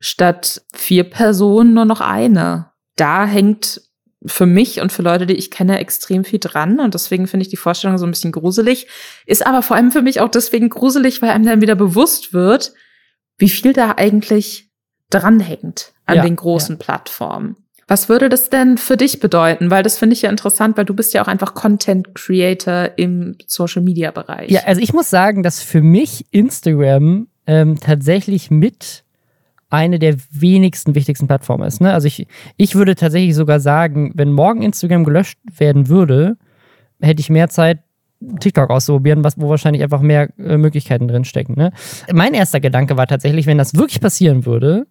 [0.00, 2.70] statt vier Personen nur noch eine.
[2.96, 3.80] Da hängt
[4.26, 6.80] für mich und für Leute, die ich kenne, extrem viel dran.
[6.80, 8.88] Und deswegen finde ich die Vorstellung so ein bisschen gruselig.
[9.26, 12.72] Ist aber vor allem für mich auch deswegen gruselig, weil einem dann wieder bewusst wird,
[13.38, 14.70] wie viel da eigentlich
[15.10, 16.84] dranhängt an ja, den großen ja.
[16.84, 17.56] Plattformen.
[17.88, 19.70] Was würde das denn für dich bedeuten?
[19.70, 23.36] Weil das finde ich ja interessant, weil du bist ja auch einfach Content Creator im
[23.46, 24.50] Social Media Bereich.
[24.50, 29.04] Ja, also ich muss sagen, dass für mich Instagram ähm, tatsächlich mit
[29.70, 31.80] eine der wenigsten wichtigsten Plattformen ist.
[31.80, 31.92] Ne?
[31.92, 32.26] Also ich,
[32.58, 36.36] ich würde tatsächlich sogar sagen, wenn morgen Instagram gelöscht werden würde,
[37.00, 37.80] hätte ich mehr Zeit,
[38.40, 41.54] TikTok auszuprobieren, was, wo wahrscheinlich einfach mehr äh, Möglichkeiten drin stecken.
[41.56, 41.72] Ne?
[42.12, 44.86] Mein erster Gedanke war tatsächlich, wenn das wirklich passieren würde,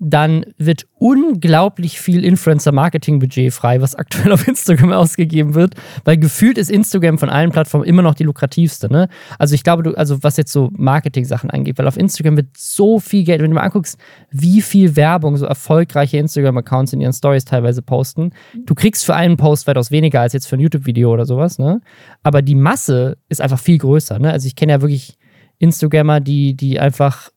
[0.00, 5.74] dann wird unglaublich viel Influencer-Marketing-Budget frei, was aktuell auf Instagram ausgegeben wird,
[6.04, 8.90] weil gefühlt ist Instagram von allen Plattformen immer noch die lukrativste.
[8.92, 9.08] Ne?
[9.38, 13.00] Also ich glaube, du, also was jetzt so Marketing-Sachen angeht, weil auf Instagram wird so
[13.00, 13.98] viel Geld, wenn du mal anguckst,
[14.30, 18.30] wie viel Werbung so erfolgreiche Instagram-Accounts in ihren Stories teilweise posten,
[18.66, 21.80] du kriegst für einen Post weitaus weniger als jetzt für ein YouTube-Video oder sowas, ne?
[22.22, 24.30] Aber die Masse ist einfach viel größer, ne?
[24.30, 25.18] Also ich kenne ja wirklich
[25.58, 27.30] Instagrammer, die, die einfach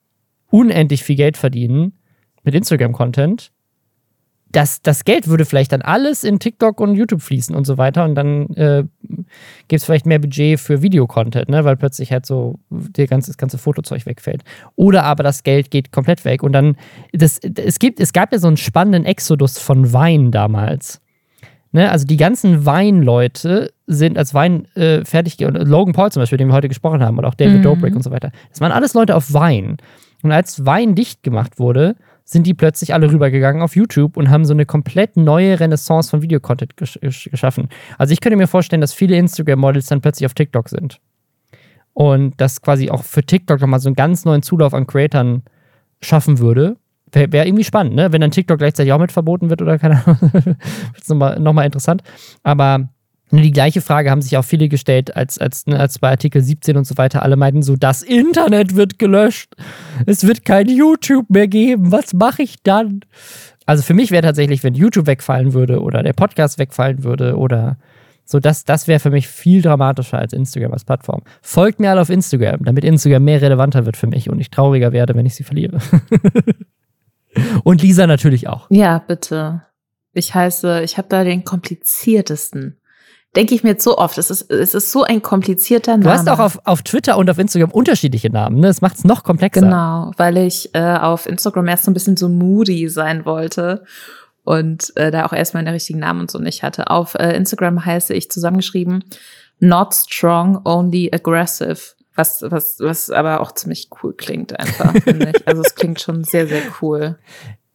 [0.49, 1.93] unendlich viel Geld verdienen
[2.43, 3.51] mit Instagram-Content,
[4.51, 8.03] das, das Geld würde vielleicht dann alles in TikTok und YouTube fließen und so weiter.
[8.03, 8.83] Und dann äh,
[9.67, 11.63] gibt es vielleicht mehr Budget für Videocontent, ne?
[11.63, 14.43] weil plötzlich halt so der ganze, das ganze Fotozeug wegfällt.
[14.75, 16.43] Oder aber das Geld geht komplett weg.
[16.43, 16.75] Und dann,
[17.13, 20.99] das, es, gibt, es gab ja so einen spannenden Exodus von Wein damals.
[21.71, 21.89] Ne?
[21.89, 26.53] Also die ganzen Wein-Leute sind als Wein äh, fertig, Logan Paul zum Beispiel, den wir
[26.53, 27.63] heute gesprochen haben, oder auch David mhm.
[27.63, 28.31] Dobrik und so weiter.
[28.49, 29.77] Das waren alles Leute auf Wein.
[30.23, 31.95] Und als Wein dicht gemacht wurde,
[32.31, 36.21] sind die plötzlich alle rübergegangen auf YouTube und haben so eine komplett neue Renaissance von
[36.21, 37.67] Videocontent gesch geschaffen.
[37.97, 40.99] Also ich könnte mir vorstellen, dass viele Instagram-Models dann plötzlich auf TikTok sind.
[41.93, 45.43] Und das quasi auch für TikTok nochmal so einen ganz neuen Zulauf an Creatern
[46.01, 46.77] schaffen würde.
[47.11, 48.13] Wäre wär irgendwie spannend, ne?
[48.13, 50.17] Wenn dann TikTok gleichzeitig auch mit verboten wird oder keine Ahnung.
[50.31, 50.57] wird
[51.01, 52.01] es nochmal noch mal interessant.
[52.43, 52.87] Aber
[53.37, 56.75] die gleiche Frage haben sich auch viele gestellt, als, als, ne, als bei Artikel 17
[56.75, 59.53] und so weiter alle meinten so, das Internet wird gelöscht.
[60.05, 61.91] Es wird kein YouTube mehr geben.
[61.91, 63.01] Was mache ich dann?
[63.65, 67.77] Also für mich wäre tatsächlich, wenn YouTube wegfallen würde oder der Podcast wegfallen würde oder
[68.25, 71.21] so, das, das wäre für mich viel dramatischer als Instagram als Plattform.
[71.41, 74.91] Folgt mir alle auf Instagram, damit Instagram mehr relevanter wird für mich und ich trauriger
[74.91, 75.79] werde, wenn ich sie verliere.
[77.63, 78.67] und Lisa natürlich auch.
[78.69, 79.63] Ja, bitte.
[80.13, 82.80] Ich heiße, ich habe da den kompliziertesten
[83.35, 84.17] denke ich mir jetzt so oft.
[84.17, 86.03] Es ist, es ist so ein komplizierter Name.
[86.03, 88.59] Du hast auch auf, auf Twitter und auf Instagram unterschiedliche Namen.
[88.59, 88.67] Ne?
[88.67, 89.61] Das macht es noch komplexer.
[89.61, 93.83] Genau, weil ich äh, auf Instagram erst so ein bisschen so moody sein wollte
[94.43, 96.89] und äh, da auch erstmal den richtigen Namen und so nicht hatte.
[96.89, 99.03] Auf äh, Instagram heiße ich zusammengeschrieben
[99.59, 101.79] Not Strong, Only Aggressive.
[102.15, 104.93] Was, was, was aber auch ziemlich cool klingt einfach.
[105.45, 107.17] Also es klingt schon sehr, sehr cool.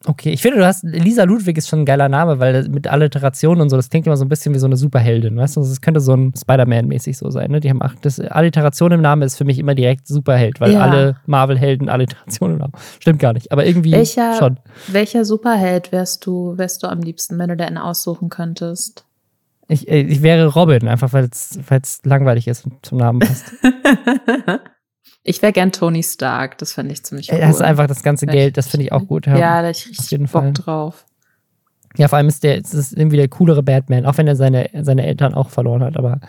[0.09, 3.59] Okay, ich finde, du hast Lisa Ludwig ist schon ein geiler Name, weil mit Alliteration
[3.59, 5.59] und so, das klingt immer so ein bisschen wie so eine Superheldin, weißt du?
[5.59, 7.59] Das könnte so ein Spider-Man-mäßig so sein, ne?
[7.59, 10.79] Die haben ach, das Alliteration im Namen ist für mich immer direkt Superheld, weil ja.
[10.79, 12.71] alle Marvel-Helden Alliteration im Namen.
[13.01, 14.57] Stimmt gar nicht, aber irgendwie welcher, schon.
[14.87, 19.03] Welcher Superheld wärst du, wärst du am liebsten, wenn du den aussuchen könntest?
[19.67, 23.51] Ich, äh, ich wäre Robin, einfach weil es langweilig ist und zum Namen passt.
[25.29, 27.39] Ich wäre gern Tony Stark, das fände ich ziemlich cool.
[27.39, 29.27] Er ist einfach das ganze Geld, das finde ich auch gut.
[29.27, 30.53] Ja, ja da ich richtig Auf jeden Bock Fall.
[30.53, 31.05] drauf.
[31.97, 35.05] Ja, vor allem ist der, ist irgendwie der coolere Batman, auch wenn er seine, seine
[35.05, 36.21] Eltern auch verloren hat, aber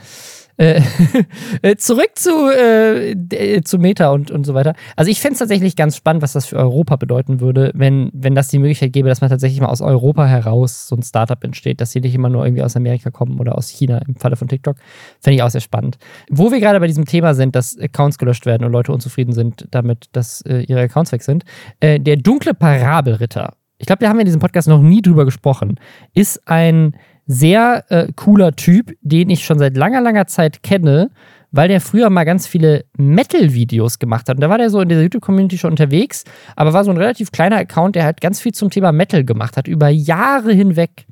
[0.58, 0.82] äh,
[1.62, 4.74] äh, zurück zu, äh, zu Meta und, und so weiter.
[4.96, 8.34] Also ich fände es tatsächlich ganz spannend, was das für Europa bedeuten würde, wenn, wenn
[8.34, 11.80] das die Möglichkeit gäbe, dass man tatsächlich mal aus Europa heraus so ein Startup entsteht,
[11.80, 14.48] dass sie nicht immer nur irgendwie aus Amerika kommen oder aus China im Falle von
[14.48, 14.76] TikTok.
[15.20, 15.96] Fände ich auch sehr spannend.
[16.28, 19.68] Wo wir gerade bei diesem Thema sind, dass Accounts gelöscht werden und Leute unzufrieden sind
[19.70, 21.44] damit, dass äh, ihre Accounts weg sind.
[21.80, 25.24] Äh, der dunkle Parabelritter, ich glaube, da haben wir in diesem Podcast noch nie drüber
[25.24, 25.78] gesprochen,
[26.12, 26.96] ist ein
[27.28, 31.10] sehr äh, cooler Typ, den ich schon seit langer, langer Zeit kenne,
[31.50, 34.36] weil der früher mal ganz viele Metal-Videos gemacht hat.
[34.36, 36.24] Und da war der so in dieser YouTube-Community schon unterwegs,
[36.56, 39.56] aber war so ein relativ kleiner Account, der halt ganz viel zum Thema Metal gemacht
[39.56, 41.06] hat, über Jahre hinweg.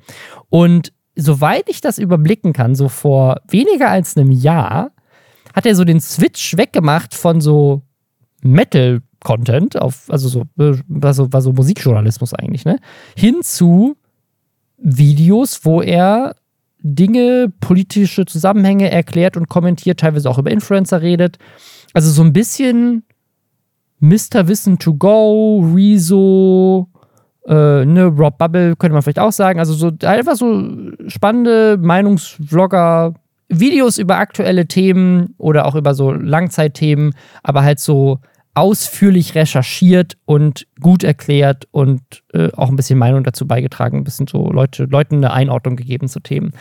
[0.48, 4.92] Und soweit ich das überblicken kann, so vor weniger als einem Jahr,
[5.54, 7.82] hat er so den Switch weggemacht von so
[8.42, 12.78] Metal-Content, also so, äh, war so, war so Musikjournalismus eigentlich, ne?
[13.16, 13.96] Hin zu
[14.78, 16.34] Videos, wo er
[16.82, 21.38] Dinge, politische Zusammenhänge erklärt und kommentiert, teilweise auch über Influencer redet.
[21.94, 23.04] Also so ein bisschen
[24.00, 24.46] Mr.
[24.46, 26.88] Wissen to Go, Rezo,
[27.46, 29.58] äh, ne, Rob Bubble könnte man vielleicht auch sagen.
[29.58, 30.62] Also so einfach so
[31.08, 33.14] spannende Meinungsvlogger,
[33.48, 38.18] Videos über aktuelle Themen oder auch über so Langzeitthemen, aber halt so
[38.56, 42.00] ausführlich recherchiert und gut erklärt und
[42.32, 46.08] äh, auch ein bisschen Meinung dazu beigetragen, ein bisschen so Leute, Leuten eine Einordnung gegeben
[46.08, 46.52] zu Themen.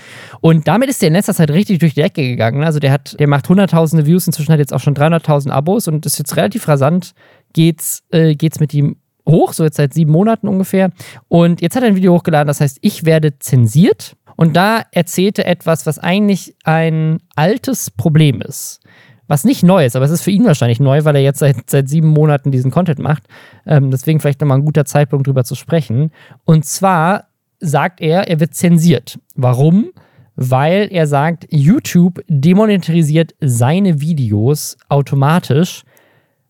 [0.41, 2.65] Und damit ist der in letzter Zeit richtig durch die Ecke gegangen.
[2.65, 6.05] Also der hat, der macht hunderttausende Views, inzwischen hat jetzt auch schon 300.000 Abos und
[6.05, 7.13] ist jetzt relativ rasant
[7.53, 10.91] geht's, äh, geht's mit ihm hoch, so jetzt seit sieben Monaten ungefähr.
[11.29, 14.17] Und jetzt hat er ein Video hochgeladen, das heißt, ich werde zensiert.
[14.35, 18.81] Und da erzählte etwas, was eigentlich ein altes Problem ist
[19.27, 21.69] was nicht neu ist, aber es ist für ihn wahrscheinlich neu, weil er jetzt seit,
[21.69, 23.23] seit sieben Monaten diesen Content macht.
[23.65, 26.11] Ähm, deswegen vielleicht nochmal ein guter Zeitpunkt drüber zu sprechen.
[26.43, 27.25] Und zwar
[27.59, 29.19] sagt er, er wird zensiert.
[29.35, 29.91] Warum?
[30.35, 35.83] Weil er sagt, YouTube demonetarisiert seine Videos automatisch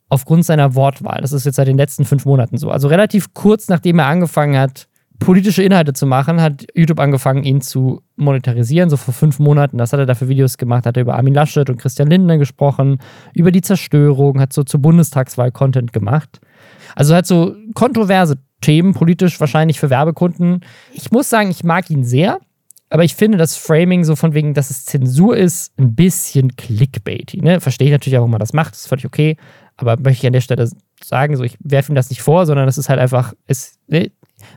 [0.10, 1.22] aufgrund seiner Wortwahl.
[1.22, 2.72] Das ist jetzt seit den letzten fünf Monaten so.
[2.72, 4.88] Also relativ kurz nachdem er angefangen hat,
[5.20, 9.78] politische Inhalte zu machen, hat YouTube angefangen, ihn zu monetarisieren, so vor fünf Monaten.
[9.78, 13.00] Das hat er dafür Videos gemacht, hat er über Armin Laschet und Christian Lindner gesprochen,
[13.34, 16.40] über die Zerstörung, hat so zur Bundestagswahl Content gemacht.
[16.96, 20.62] Also hat so kontroverse Themen, politisch wahrscheinlich für Werbekunden.
[20.94, 22.40] Ich muss sagen, ich mag ihn sehr,
[22.90, 27.42] aber ich finde das Framing so von wegen, dass es Zensur ist, ein bisschen clickbaity.
[27.42, 27.60] Ne?
[27.60, 29.38] Verstehe ich natürlich auch, warum man das macht, ist völlig okay.
[29.78, 30.70] Aber möchte ich an der Stelle
[31.04, 34.12] sagen, so ich werfe ihm das nicht vor, sondern das ist halt einfach, es, ne?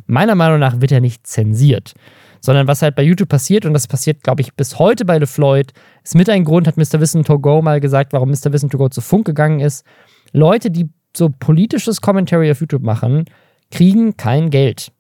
[0.07, 1.95] Meiner Meinung nach wird er nicht zensiert.
[2.41, 5.73] Sondern was halt bei YouTube passiert, und das passiert, glaube ich, bis heute bei LeFloid,
[6.05, 7.01] ist mit ein Grund, hat Mr.
[7.01, 8.53] Wissen to Go mal gesagt, warum Mr.
[8.53, 9.85] Wissen to Go zu Funk gegangen ist.
[10.33, 13.25] Leute, die so politisches Commentary auf YouTube machen,
[13.71, 14.93] kriegen kein Geld.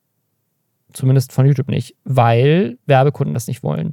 [0.92, 3.92] Zumindest von YouTube nicht, weil Werbekunden das nicht wollen.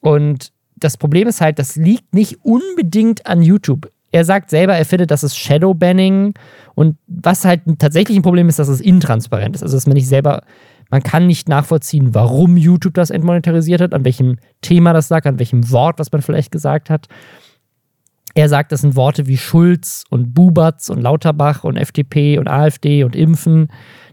[0.00, 3.90] Und das Problem ist halt, das liegt nicht unbedingt an YouTube.
[4.10, 6.34] Er sagt selber, er findet, das ist Shadowbanning.
[6.74, 9.62] Und was halt tatsächlich ein Problem ist, dass es intransparent ist.
[9.62, 10.42] Also, dass man nicht selber,
[10.90, 15.38] man kann nicht nachvollziehen, warum YouTube das entmonetarisiert hat, an welchem Thema das lag, an
[15.38, 17.08] welchem Wort, was man vielleicht gesagt hat.
[18.34, 23.04] Er sagt, das sind Worte wie Schulz und Bubatz und Lauterbach und FDP und AfD
[23.04, 23.68] und Impfen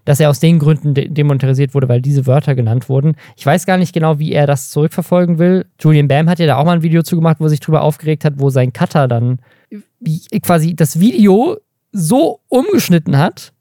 [0.06, 3.16] dass er aus den Gründen de demonetarisiert wurde, weil diese Wörter genannt wurden.
[3.36, 5.66] Ich weiß gar nicht genau, wie er das zurückverfolgen will.
[5.80, 8.24] Julian Bam hat ja da auch mal ein Video zugemacht, wo er sich drüber aufgeregt
[8.24, 9.40] hat, wo sein Cutter dann
[10.42, 11.58] quasi das Video
[11.92, 13.54] so umgeschnitten hat,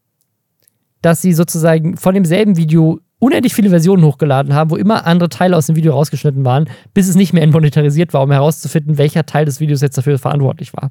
[1.01, 5.55] dass sie sozusagen von demselben Video unendlich viele Versionen hochgeladen haben, wo immer andere Teile
[5.55, 9.45] aus dem Video rausgeschnitten waren, bis es nicht mehr entmonetarisiert war, um herauszufinden, welcher Teil
[9.45, 10.89] des Videos jetzt dafür verantwortlich war.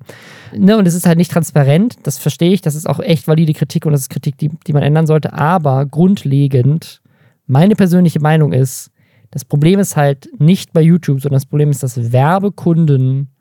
[0.56, 3.52] Ne, und es ist halt nicht transparent, das verstehe ich, das ist auch echt valide
[3.52, 7.02] Kritik und das ist Kritik, die, die man ändern sollte, aber grundlegend,
[7.46, 8.90] meine persönliche Meinung ist,
[9.30, 13.33] das Problem ist halt nicht bei YouTube, sondern das Problem ist, dass Werbekunden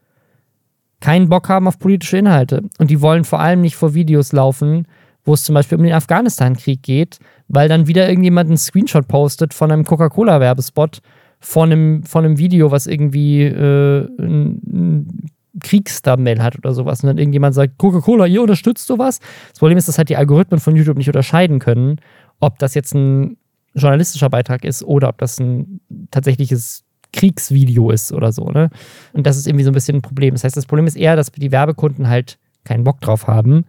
[1.04, 2.64] keinen Bock haben auf politische Inhalte.
[2.78, 4.88] Und die wollen vor allem nicht vor Videos laufen,
[5.26, 9.54] wo es zum Beispiel um den Afghanistan-Krieg geht, weil dann wieder irgendjemand einen Screenshot postet
[9.54, 11.02] von einem Coca-Cola-Werbespot,
[11.42, 15.32] von einem, von einem Video, was irgendwie äh, ein, ein
[15.62, 17.04] Kriegsthumbnail hat oder sowas.
[17.04, 19.20] Und dann irgendjemand sagt, Coca-Cola, ihr unterstützt sowas.
[19.50, 21.98] Das Problem ist, dass halt die Algorithmen von YouTube nicht unterscheiden können,
[22.40, 23.36] ob das jetzt ein
[23.76, 25.82] journalistischer Beitrag ist oder ob das ein
[26.12, 28.50] tatsächliches Kriegsvideo ist oder so.
[28.50, 28.70] Ne?
[29.14, 30.34] Und das ist irgendwie so ein bisschen ein Problem.
[30.34, 33.66] Das heißt, das Problem ist eher, dass die Werbekunden halt keinen Bock drauf haben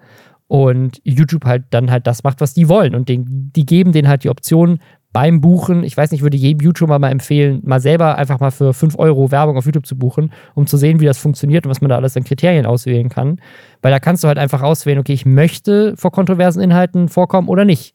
[0.49, 2.95] und YouTube halt dann halt das macht, was die wollen.
[2.95, 4.81] Und den, die geben denen halt die Option
[5.13, 5.85] beim Buchen.
[5.85, 8.99] Ich weiß nicht, ich würde jedem YouTuber mal empfehlen, mal selber einfach mal für 5
[8.99, 11.89] Euro Werbung auf YouTube zu buchen, um zu sehen, wie das funktioniert und was man
[11.89, 13.41] da alles an Kriterien auswählen kann.
[13.81, 17.65] Weil da kannst du halt einfach auswählen, okay, ich möchte vor kontroversen Inhalten vorkommen oder
[17.65, 17.95] nicht.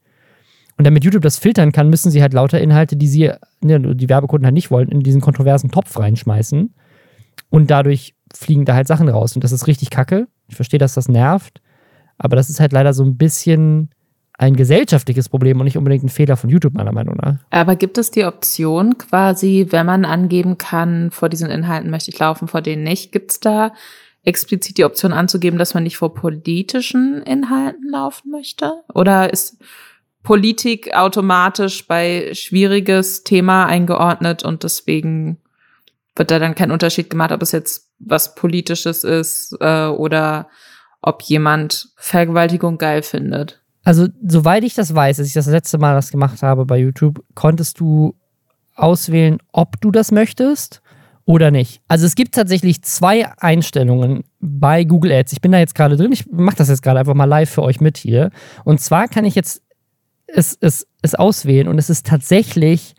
[0.80, 4.08] Und damit YouTube das filtern kann, müssen sie halt lauter Inhalte, die sie, ne, die
[4.08, 6.74] Werbekunden halt nicht wollen, in diesen kontroversen Topf reinschmeißen.
[7.50, 9.36] Und dadurch fliegen da halt Sachen raus.
[9.36, 10.30] Und das ist richtig kacke.
[10.48, 11.60] Ich verstehe, dass das nervt.
[12.18, 13.90] Aber das ist halt leider so ein bisschen
[14.38, 17.40] ein gesellschaftliches Problem und nicht unbedingt ein Fehler von YouTube, meiner Meinung nach.
[17.50, 22.20] Aber gibt es die Option quasi, wenn man angeben kann, vor diesen Inhalten möchte ich
[22.20, 23.74] laufen, vor denen nicht, gibt es da
[24.24, 28.72] explizit die Option anzugeben, dass man nicht vor politischen Inhalten laufen möchte?
[28.94, 29.58] Oder ist
[30.24, 35.38] Politik automatisch bei schwieriges Thema eingeordnet und deswegen
[36.16, 40.50] wird da dann kein Unterschied gemacht, ob es jetzt was Politisches ist äh, oder
[41.02, 43.62] ob jemand Vergewaltigung geil findet.
[43.84, 47.24] Also, soweit ich das weiß, als ich das letzte Mal das gemacht habe bei YouTube,
[47.34, 48.16] konntest du
[48.76, 50.82] auswählen, ob du das möchtest
[51.26, 51.82] oder nicht.
[51.88, 55.34] Also es gibt tatsächlich zwei Einstellungen bei Google Ads.
[55.34, 57.62] Ich bin da jetzt gerade drin, ich mache das jetzt gerade einfach mal live für
[57.62, 58.32] euch mit hier.
[58.64, 59.62] Und zwar kann ich jetzt
[60.34, 62.96] es, es, es auswählen und es ist tatsächlich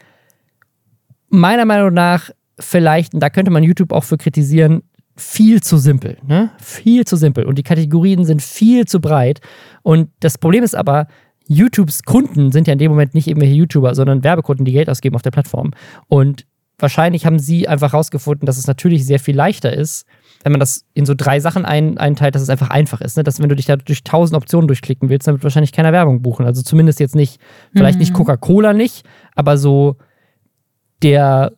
[1.28, 4.82] meiner Meinung nach vielleicht, und da könnte man YouTube auch für kritisieren,
[5.16, 6.16] viel zu simpel.
[6.26, 6.50] Ne?
[6.58, 7.44] Viel zu simpel.
[7.44, 9.40] Und die Kategorien sind viel zu breit.
[9.82, 11.06] Und das Problem ist aber,
[11.46, 15.16] YouTubes Kunden sind ja in dem Moment nicht irgendwelche YouTuber, sondern Werbekunden, die Geld ausgeben
[15.16, 15.72] auf der Plattform.
[16.08, 16.46] Und
[16.78, 20.06] wahrscheinlich haben sie einfach herausgefunden, dass es natürlich sehr viel leichter ist,
[20.42, 23.16] wenn man das in so drei Sachen ein, einteilt, dass es einfach einfach ist.
[23.16, 23.22] Ne?
[23.22, 26.22] Dass wenn du dich da durch tausend Optionen durchklicken willst, dann wird wahrscheinlich keiner Werbung
[26.22, 26.46] buchen.
[26.46, 27.40] Also zumindest jetzt nicht,
[27.72, 28.00] vielleicht mhm.
[28.00, 29.96] nicht Coca-Cola nicht, aber so
[31.02, 31.52] der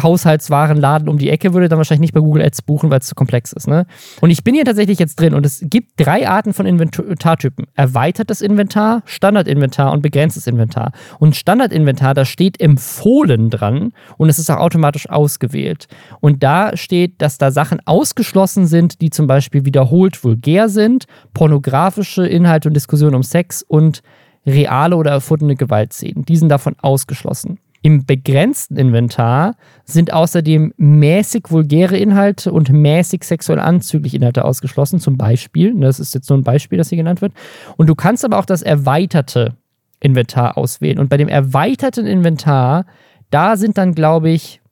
[0.00, 3.14] Haushaltswarenladen um die Ecke würde dann wahrscheinlich nicht bei Google Ads buchen, weil es zu
[3.14, 3.68] komplex ist.
[3.68, 3.86] Ne?
[4.20, 7.66] Und ich bin hier tatsächlich jetzt drin und es gibt drei Arten von Inventartypen.
[7.74, 10.92] Erweitertes Inventar, Standardinventar und begrenztes Inventar.
[11.20, 15.86] Und Standardinventar, da steht empfohlen dran und es ist auch automatisch ausgewählt.
[16.20, 22.26] Und da steht, dass da Sachen ausgeschlossen sind, die zum Beispiel wiederholt vulgär sind, pornografische
[22.26, 24.02] Inhalte und Diskussionen um Sex und
[24.46, 26.24] reale oder erfundene Gewaltszenen.
[26.24, 27.58] Die sind davon ausgeschlossen.
[27.84, 35.18] Im begrenzten Inventar sind außerdem mäßig vulgäre Inhalte und mäßig sexuell anzügliche Inhalte ausgeschlossen, zum
[35.18, 35.78] Beispiel.
[35.78, 37.34] Das ist jetzt so ein Beispiel, das hier genannt wird.
[37.76, 39.58] Und du kannst aber auch das erweiterte
[40.00, 40.98] Inventar auswählen.
[40.98, 42.86] Und bei dem erweiterten Inventar,
[43.28, 44.62] da sind dann, glaube ich,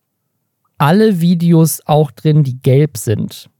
[0.79, 3.51] alle Videos auch drin, die gelb sind.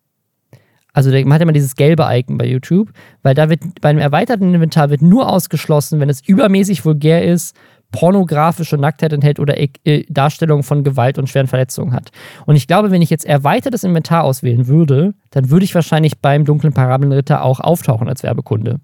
[0.95, 2.91] Also man hat immer dieses gelbe Icon bei YouTube,
[3.23, 7.55] weil da wird bei einem erweiterten Inventar wird nur ausgeschlossen, wenn es übermäßig vulgär ist,
[7.93, 12.11] pornografische Nacktheit enthält oder äh, Darstellungen von Gewalt und schweren Verletzungen hat.
[12.47, 16.45] Und ich glaube, wenn ich jetzt erweitertes Inventar auswählen würde, dann würde ich wahrscheinlich beim
[16.45, 18.81] dunklen Parabelritter auch auftauchen als Werbekunde.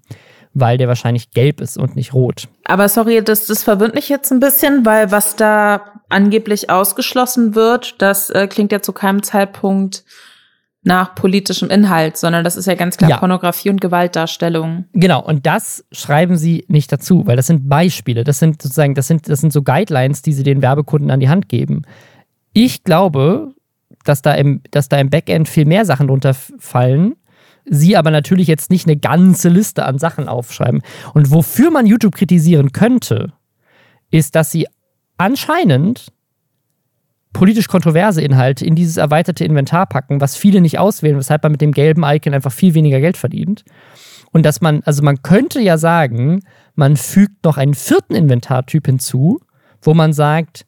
[0.55, 2.47] weil der wahrscheinlich gelb ist und nicht rot.
[2.65, 8.01] Aber sorry, das, das verwirrt mich jetzt ein bisschen, weil was da angeblich ausgeschlossen wird,
[8.01, 10.03] das äh, klingt ja zu keinem Zeitpunkt
[10.81, 13.17] nach politischem Inhalt, sondern das ist ja ganz klar ja.
[13.17, 14.85] Pornografie und Gewaltdarstellung.
[14.93, 19.07] Genau, und das schreiben sie nicht dazu, weil das sind Beispiele, das sind sozusagen, das
[19.07, 21.81] sind, das sind so Guidelines, die sie den Werbekunden an die Hand geben.
[22.53, 23.53] Ich glaube,
[24.05, 27.15] dass da im, dass da im Backend viel mehr Sachen drunter fallen,
[27.65, 30.81] sie aber natürlich jetzt nicht eine ganze Liste an Sachen aufschreiben.
[31.13, 33.33] Und wofür man YouTube kritisieren könnte,
[34.11, 34.65] ist, dass sie
[35.17, 36.11] anscheinend
[37.33, 41.61] politisch kontroverse Inhalte in dieses erweiterte Inventar packen, was viele nicht auswählen, weshalb man mit
[41.61, 43.63] dem gelben Icon einfach viel weniger Geld verdient.
[44.31, 46.41] Und dass man, also man könnte ja sagen,
[46.75, 49.39] man fügt noch einen vierten Inventartyp hinzu,
[49.81, 50.65] wo man sagt,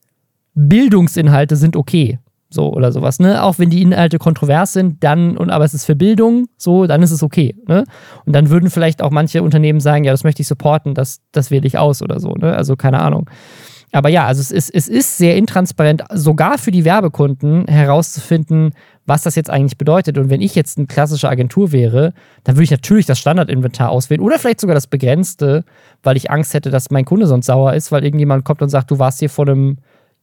[0.53, 2.19] Bildungsinhalte sind okay.
[2.53, 3.41] So oder sowas, ne?
[3.43, 7.01] Auch wenn die Inhalte kontrovers sind, dann, und aber es ist für Bildung, so, dann
[7.01, 7.85] ist es okay, ne?
[8.25, 11.49] Und dann würden vielleicht auch manche Unternehmen sagen, ja, das möchte ich supporten, das, das
[11.49, 12.53] wähle ich aus oder so, ne?
[12.53, 13.29] Also keine Ahnung.
[13.93, 18.73] Aber ja, also es ist, es ist sehr intransparent, sogar für die Werbekunden herauszufinden,
[19.05, 20.17] was das jetzt eigentlich bedeutet.
[20.17, 22.13] Und wenn ich jetzt eine klassische Agentur wäre,
[22.45, 25.65] dann würde ich natürlich das Standardinventar auswählen oder vielleicht sogar das begrenzte,
[26.03, 28.91] weil ich Angst hätte, dass mein Kunde sonst sauer ist, weil irgendjemand kommt und sagt,
[28.91, 29.77] du warst hier vor einem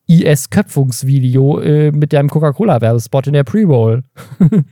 [0.08, 4.04] IS-Köpfungsvideo äh, mit deinem Coca-Cola-Werbespot in der Pre-Roll.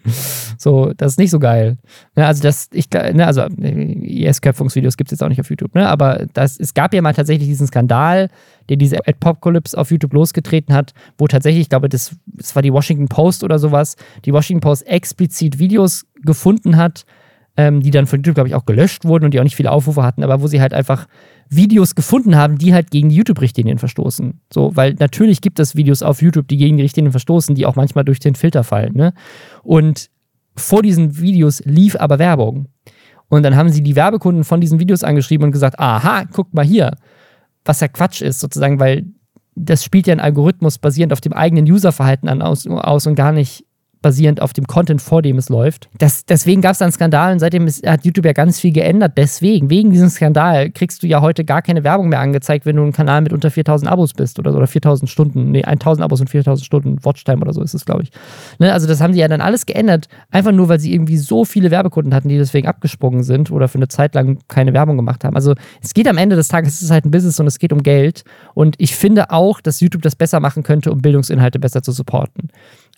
[0.58, 1.76] so, das ist nicht so geil.
[2.16, 5.74] Ne, also, das, ich, ne, also äh, IS-Köpfungsvideos gibt es jetzt auch nicht auf YouTube,
[5.74, 5.86] ne?
[5.88, 8.30] aber das, es gab ja mal tatsächlich diesen Skandal,
[8.70, 12.72] der diese Adpocalypse auf YouTube losgetreten hat, wo tatsächlich, ich glaube, das, das war die
[12.72, 17.04] Washington Post oder sowas, die Washington Post explizit Videos gefunden hat,
[17.56, 19.70] ähm, die dann von YouTube, glaube ich, auch gelöscht wurden und die auch nicht viele
[19.70, 21.06] Aufrufe hatten, aber wo sie halt einfach
[21.48, 24.40] Videos gefunden haben, die halt gegen die YouTube-Richtlinien verstoßen.
[24.52, 27.76] So, weil natürlich gibt es Videos auf YouTube, die gegen die Richtlinien verstoßen, die auch
[27.76, 28.94] manchmal durch den Filter fallen.
[28.94, 29.14] Ne?
[29.62, 30.10] Und
[30.56, 32.68] vor diesen Videos lief aber Werbung.
[33.28, 36.64] Und dann haben sie die Werbekunden von diesen Videos angeschrieben und gesagt, aha, guck mal
[36.64, 36.96] hier,
[37.64, 39.06] was ja Quatsch ist, sozusagen, weil
[39.54, 43.32] das spielt ja ein Algorithmus basierend auf dem eigenen Userverhalten an aus, aus und gar
[43.32, 43.65] nicht
[44.06, 45.88] basierend auf dem Content, vor dem es läuft.
[45.98, 47.40] Das, deswegen gab es dann Skandalen.
[47.40, 49.14] Seitdem ist, hat YouTube ja ganz viel geändert.
[49.16, 52.84] Deswegen, wegen diesem Skandal, kriegst du ja heute gar keine Werbung mehr angezeigt, wenn du
[52.84, 55.50] ein Kanal mit unter 4000 Abos bist oder, oder 4000 Stunden.
[55.50, 58.12] Nee, 1000 Abos und 4000 Stunden Watchtime oder so ist es, glaube ich.
[58.60, 58.72] Ne?
[58.72, 60.06] Also, das haben die ja dann alles geändert.
[60.30, 63.78] Einfach nur, weil sie irgendwie so viele Werbekunden hatten, die deswegen abgesprungen sind oder für
[63.78, 65.34] eine Zeit lang keine Werbung gemacht haben.
[65.34, 67.72] Also, es geht am Ende des Tages, es ist halt ein Business und es geht
[67.72, 68.22] um Geld.
[68.54, 72.50] Und ich finde auch, dass YouTube das besser machen könnte, um Bildungsinhalte besser zu supporten.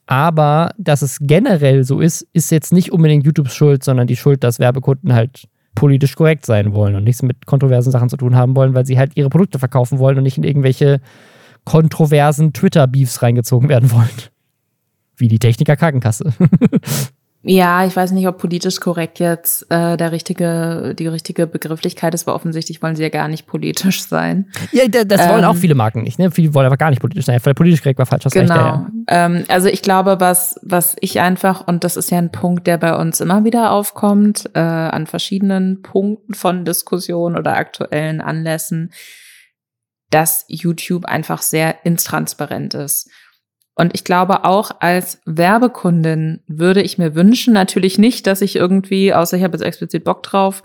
[0.09, 4.43] Aber dass es generell so ist, ist jetzt nicht unbedingt YouTubes Schuld, sondern die Schuld,
[4.43, 8.57] dass Werbekunden halt politisch korrekt sein wollen und nichts mit kontroversen Sachen zu tun haben
[8.57, 11.03] wollen, weil sie halt ihre Produkte verkaufen wollen und nicht in irgendwelche
[11.65, 14.09] kontroversen Twitter-Beefs reingezogen werden wollen.
[15.19, 16.33] Wie die Techniker Krankenkasse.
[17.51, 22.27] Ja, ich weiß nicht, ob politisch korrekt jetzt äh, der richtige, die richtige Begrifflichkeit ist,
[22.27, 24.53] weil offensichtlich wollen sie ja gar nicht politisch sein.
[24.71, 26.31] Ja, das wollen ähm, auch viele Marken nicht, ne?
[26.31, 27.41] Viele wollen aber gar nicht politisch sein.
[27.41, 28.55] Politisch korrekt war falsch, hast genau.
[28.55, 28.65] recht.
[28.65, 29.27] Ja, ja.
[29.27, 32.77] Ähm, also ich glaube, was, was ich einfach, und das ist ja ein Punkt, der
[32.77, 38.93] bei uns immer wieder aufkommt, äh, an verschiedenen Punkten von Diskussionen oder aktuellen Anlässen,
[40.11, 43.09] dass YouTube einfach sehr intransparent ist.
[43.79, 49.15] Und ich glaube auch als Werbekundin würde ich mir wünschen, natürlich nicht, dass ich irgendwie,
[49.15, 50.65] außer ich habe jetzt explizit Bock drauf,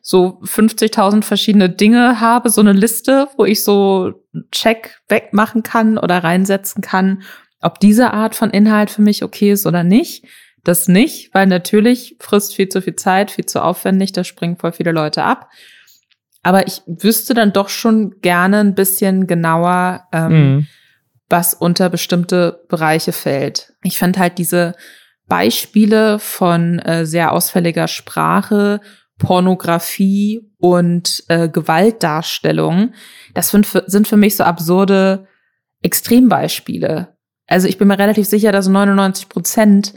[0.00, 4.12] so 50.000 verschiedene Dinge habe, so eine Liste, wo ich so
[4.52, 7.24] Check wegmachen kann oder reinsetzen kann,
[7.60, 10.24] ob diese Art von Inhalt für mich okay ist oder nicht.
[10.62, 14.70] Das nicht, weil natürlich frisst viel zu viel Zeit, viel zu aufwendig, da springen voll
[14.70, 15.50] viele Leute ab.
[16.44, 20.66] Aber ich wüsste dann doch schon gerne ein bisschen genauer, ähm, mhm
[21.32, 23.72] was unter bestimmte Bereiche fällt.
[23.82, 24.74] Ich fand halt diese
[25.26, 28.80] Beispiele von äh, sehr ausfälliger Sprache,
[29.18, 32.92] Pornografie und äh, Gewaltdarstellung,
[33.34, 35.26] das sind für, sind für mich so absurde
[35.80, 37.16] Extrembeispiele.
[37.46, 39.94] Also ich bin mir relativ sicher, dass 99 Prozent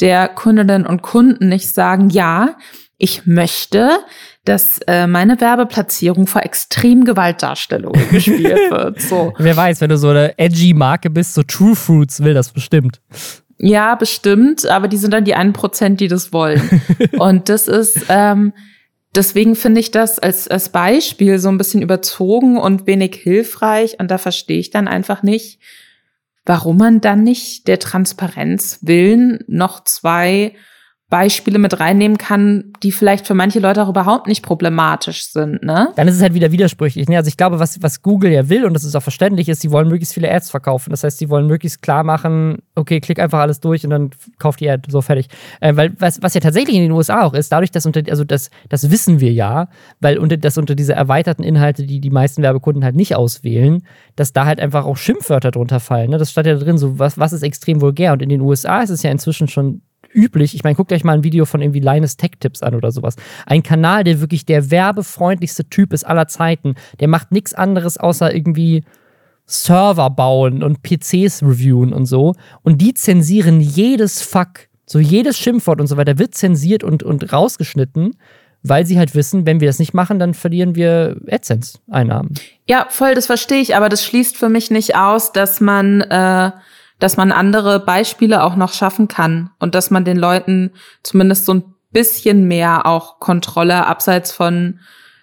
[0.00, 2.56] der Kundinnen und Kunden nicht sagen, ja,
[2.96, 3.98] ich möchte,
[4.44, 9.00] dass äh, meine Werbeplatzierung vor extrem Gewaltdarstellungen gespielt wird.
[9.00, 9.34] So.
[9.38, 13.00] Wer weiß, wenn du so eine edgy Marke bist, so True Fruits will das bestimmt.
[13.58, 16.82] Ja, bestimmt, aber die sind dann die einen Prozent, die das wollen.
[17.18, 18.54] Und das ist, ähm,
[19.14, 24.00] deswegen finde ich das als, als Beispiel so ein bisschen überzogen und wenig hilfreich.
[24.00, 25.60] Und da verstehe ich dann einfach nicht,
[26.46, 30.54] warum man dann nicht der Transparenz willen noch zwei
[31.10, 35.88] Beispiele mit reinnehmen kann, die vielleicht für manche Leute auch überhaupt nicht problematisch sind, ne?
[35.96, 37.08] Dann ist es halt wieder widersprüchlich.
[37.08, 37.16] Ne?
[37.16, 39.72] Also ich glaube, was, was Google ja will, und das ist auch verständlich, ist, sie
[39.72, 40.90] wollen möglichst viele Ads verkaufen.
[40.90, 44.60] Das heißt, sie wollen möglichst klar machen, okay, klick einfach alles durch und dann kauft
[44.60, 45.26] die Ad, so fertig.
[45.60, 48.22] Äh, weil was, was ja tatsächlich in den USA auch ist, dadurch, dass unter, also
[48.22, 52.40] das, das wissen wir ja, weil unter, dass unter diese erweiterten Inhalte, die die meisten
[52.40, 53.82] Werbekunden halt nicht auswählen,
[54.14, 56.10] dass da halt einfach auch Schimpfwörter drunter fallen.
[56.10, 56.18] Ne?
[56.18, 58.12] Das stand ja drin, so was, was ist extrem vulgär.
[58.12, 59.82] Und in den USA ist es ja inzwischen schon
[60.14, 60.54] üblich.
[60.54, 63.16] Ich meine, guckt euch mal ein Video von irgendwie Linus Tech Tips an oder sowas.
[63.46, 66.74] Ein Kanal, der wirklich der werbefreundlichste Typ ist aller Zeiten.
[67.00, 68.84] Der macht nichts anderes außer irgendwie
[69.46, 72.34] Server bauen und PCs reviewen und so.
[72.62, 74.68] Und die zensieren jedes Fuck.
[74.86, 78.16] So jedes Schimpfwort und so weiter wird zensiert und, und rausgeschnitten,
[78.64, 82.34] weil sie halt wissen, wenn wir das nicht machen, dann verlieren wir AdSense-Einnahmen.
[82.66, 86.50] Ja, voll, das verstehe ich, aber das schließt für mich nicht aus, dass man äh,
[87.00, 90.70] dass man andere Beispiele auch noch schaffen kann und dass man den Leuten
[91.02, 94.78] zumindest so ein bisschen mehr auch Kontrolle abseits von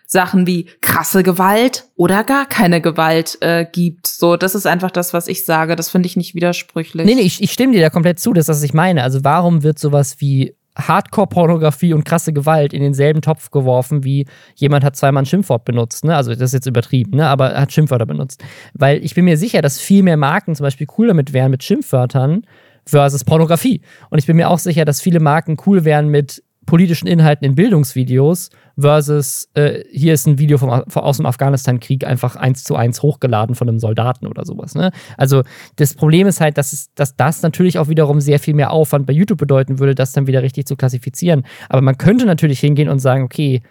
[0.06, 4.08] Sachen wie krasse Gewalt oder gar keine Gewalt äh, gibt.
[4.08, 5.76] So, das ist einfach das, was ich sage.
[5.76, 7.06] Das finde ich nicht widersprüchlich.
[7.06, 9.04] Nee, nee, ich, ich stimme dir da komplett zu, das ist das, was ich meine.
[9.04, 14.26] Also warum wird sowas wie Hardcore-Pornografie und krasse Gewalt in denselben Topf geworfen, wie
[14.56, 16.06] jemand hat zweimal ein Schimpfwort benutzt.
[16.06, 16.16] Ne?
[16.16, 17.28] Also das ist jetzt übertrieben, ne?
[17.28, 18.44] aber er hat Schimpfwörter benutzt.
[18.74, 21.64] Weil ich bin mir sicher, dass viel mehr Marken zum Beispiel cool damit wären mit
[21.64, 22.44] Schimpfwörtern
[22.86, 23.82] versus Pornografie.
[24.10, 27.56] Und ich bin mir auch sicher, dass viele Marken cool wären mit politischen Inhalten in
[27.56, 28.50] Bildungsvideos
[28.80, 33.56] versus äh, hier ist ein Video vom, aus dem Afghanistan-Krieg einfach eins zu eins hochgeladen
[33.56, 34.76] von einem Soldaten oder sowas.
[34.76, 34.92] Ne?
[35.18, 35.44] Also
[35.78, 39.08] das Problem ist halt, dass, es, dass das natürlich auch wiederum sehr viel mehr Aufwand
[39.08, 41.44] bei YouTube bedeuten würde, das dann wieder richtig zu klassifizieren.
[41.70, 43.62] Aber man könnte natürlich hingehen und sagen, okay,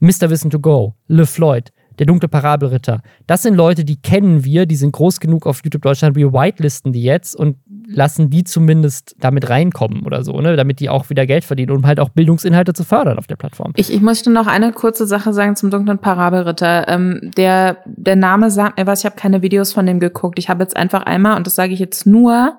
[0.00, 0.30] Mr.
[0.30, 3.02] Wissen to Go, Le Floyd, der dunkle Parabelritter.
[3.26, 6.92] Das sind Leute, die kennen wir, die sind groß genug auf YouTube Deutschland, wir whitelisten
[6.92, 7.56] die jetzt und
[7.90, 10.56] lassen die zumindest damit reinkommen oder so, ne?
[10.56, 13.72] damit die auch wieder Geld verdienen, um halt auch Bildungsinhalte zu fördern auf der Plattform.
[13.76, 16.86] Ich, ich möchte noch eine kurze Sache sagen zum dunklen Parabelritter.
[16.88, 20.38] Ähm, der, der Name sagt mir was, ich habe keine Videos von dem geguckt.
[20.38, 22.58] Ich habe jetzt einfach einmal, und das sage ich jetzt nur,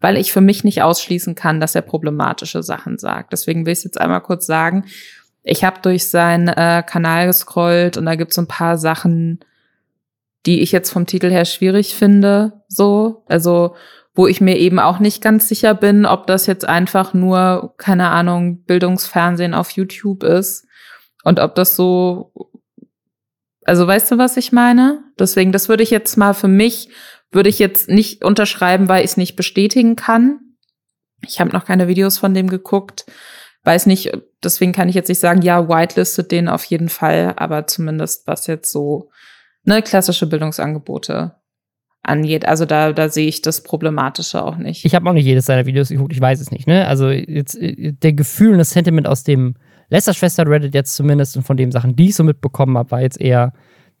[0.00, 3.32] weil ich für mich nicht ausschließen kann, dass er problematische Sachen sagt.
[3.32, 4.84] Deswegen will ich es jetzt einmal kurz sagen.
[5.42, 9.40] Ich habe durch seinen äh, Kanal gescrollt und da gibt es so ein paar Sachen,
[10.46, 12.52] die ich jetzt vom Titel her schwierig finde.
[12.68, 13.74] So, also
[14.18, 18.08] wo ich mir eben auch nicht ganz sicher bin, ob das jetzt einfach nur, keine
[18.08, 20.66] Ahnung, Bildungsfernsehen auf YouTube ist
[21.22, 22.32] und ob das so,
[23.64, 25.04] also weißt du, was ich meine?
[25.20, 26.88] Deswegen, das würde ich jetzt mal für mich,
[27.30, 30.40] würde ich jetzt nicht unterschreiben, weil ich es nicht bestätigen kann.
[31.24, 33.06] Ich habe noch keine Videos von dem geguckt
[33.64, 34.10] weiß nicht,
[34.42, 38.46] deswegen kann ich jetzt nicht sagen, ja, whitelistet den auf jeden Fall, aber zumindest was
[38.46, 39.10] jetzt so
[39.64, 41.34] ne, klassische Bildungsangebote
[42.08, 42.46] angeht.
[42.46, 44.84] Also da, da sehe ich das Problematische auch nicht.
[44.84, 46.66] Ich habe auch nicht jedes seiner Videos geguckt, ich weiß es nicht.
[46.66, 46.86] Ne?
[46.86, 49.54] Also jetzt der Gefühl und das Sentiment aus dem
[49.90, 53.52] Lester-Schwester-Reddit jetzt zumindest und von den Sachen, die ich so mitbekommen habe, war jetzt eher,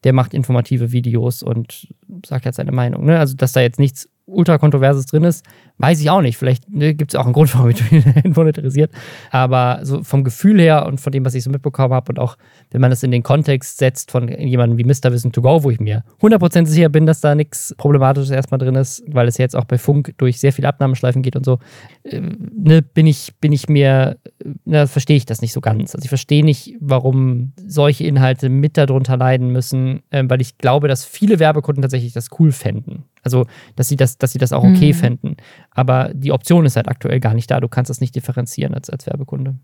[0.04, 1.88] der macht informative Videos und
[2.26, 3.04] sagt jetzt seine Meinung.
[3.04, 3.18] Ne?
[3.18, 5.44] Also dass da jetzt nichts ultra kontroverses drin ist,
[5.78, 6.36] weiß ich auch nicht.
[6.36, 8.04] Vielleicht ne, gibt es auch einen Grund, warum ich ihn
[8.34, 8.92] monetarisiert.
[9.30, 12.36] Aber so vom Gefühl her und von dem, was ich so mitbekommen habe und auch,
[12.70, 15.12] wenn man das in den Kontext setzt von jemandem wie Mr.
[15.12, 18.74] Wissen to Go, wo ich mir 100% sicher bin, dass da nichts Problematisches erstmal drin
[18.74, 21.58] ist, weil es jetzt auch bei Funk durch sehr viele Abnahmeschleifen geht und so,
[22.04, 24.18] äh, ne, bin ich, bin ich mir,
[24.64, 25.94] na, verstehe ich das nicht so ganz.
[25.94, 30.88] Also ich verstehe nicht, warum solche Inhalte mit darunter leiden müssen, äh, weil ich glaube,
[30.88, 33.04] dass viele Werbekunden tatsächlich das cool fänden.
[33.28, 34.96] Also, dass sie das, dass sie das auch okay mhm.
[34.96, 35.36] fänden.
[35.70, 37.60] Aber die Option ist halt aktuell gar nicht da.
[37.60, 39.56] Du kannst das nicht differenzieren als, als Werbekunde.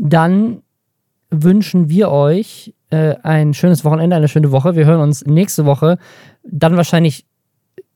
[0.00, 0.62] Dann
[1.30, 4.74] wünschen wir euch äh, ein schönes Wochenende, eine schöne Woche.
[4.74, 5.98] Wir hören uns nächste Woche.
[6.42, 7.26] Dann wahrscheinlich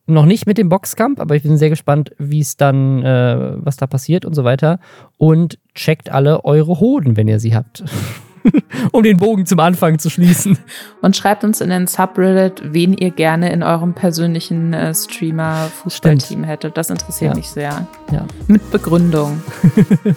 [0.07, 3.77] noch nicht mit dem Boxkampf, aber ich bin sehr gespannt, wie es dann, äh, was
[3.77, 4.81] da passiert und so weiter.
[5.17, 7.83] Und checkt alle eure Hoden, wenn ihr sie habt.
[8.93, 10.59] um den Bogen zum Anfang zu schließen.
[11.01, 16.77] Und schreibt uns in den Subreddit, wen ihr gerne in eurem persönlichen äh, Streamer-Fußballteam hättet.
[16.77, 17.37] Das interessiert ja.
[17.37, 17.87] mich sehr.
[18.11, 18.27] Ja.
[18.47, 19.43] Mit Begründung.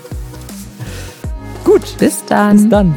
[1.63, 1.97] Gut.
[1.97, 2.57] Bis dann.
[2.57, 2.95] Bis dann.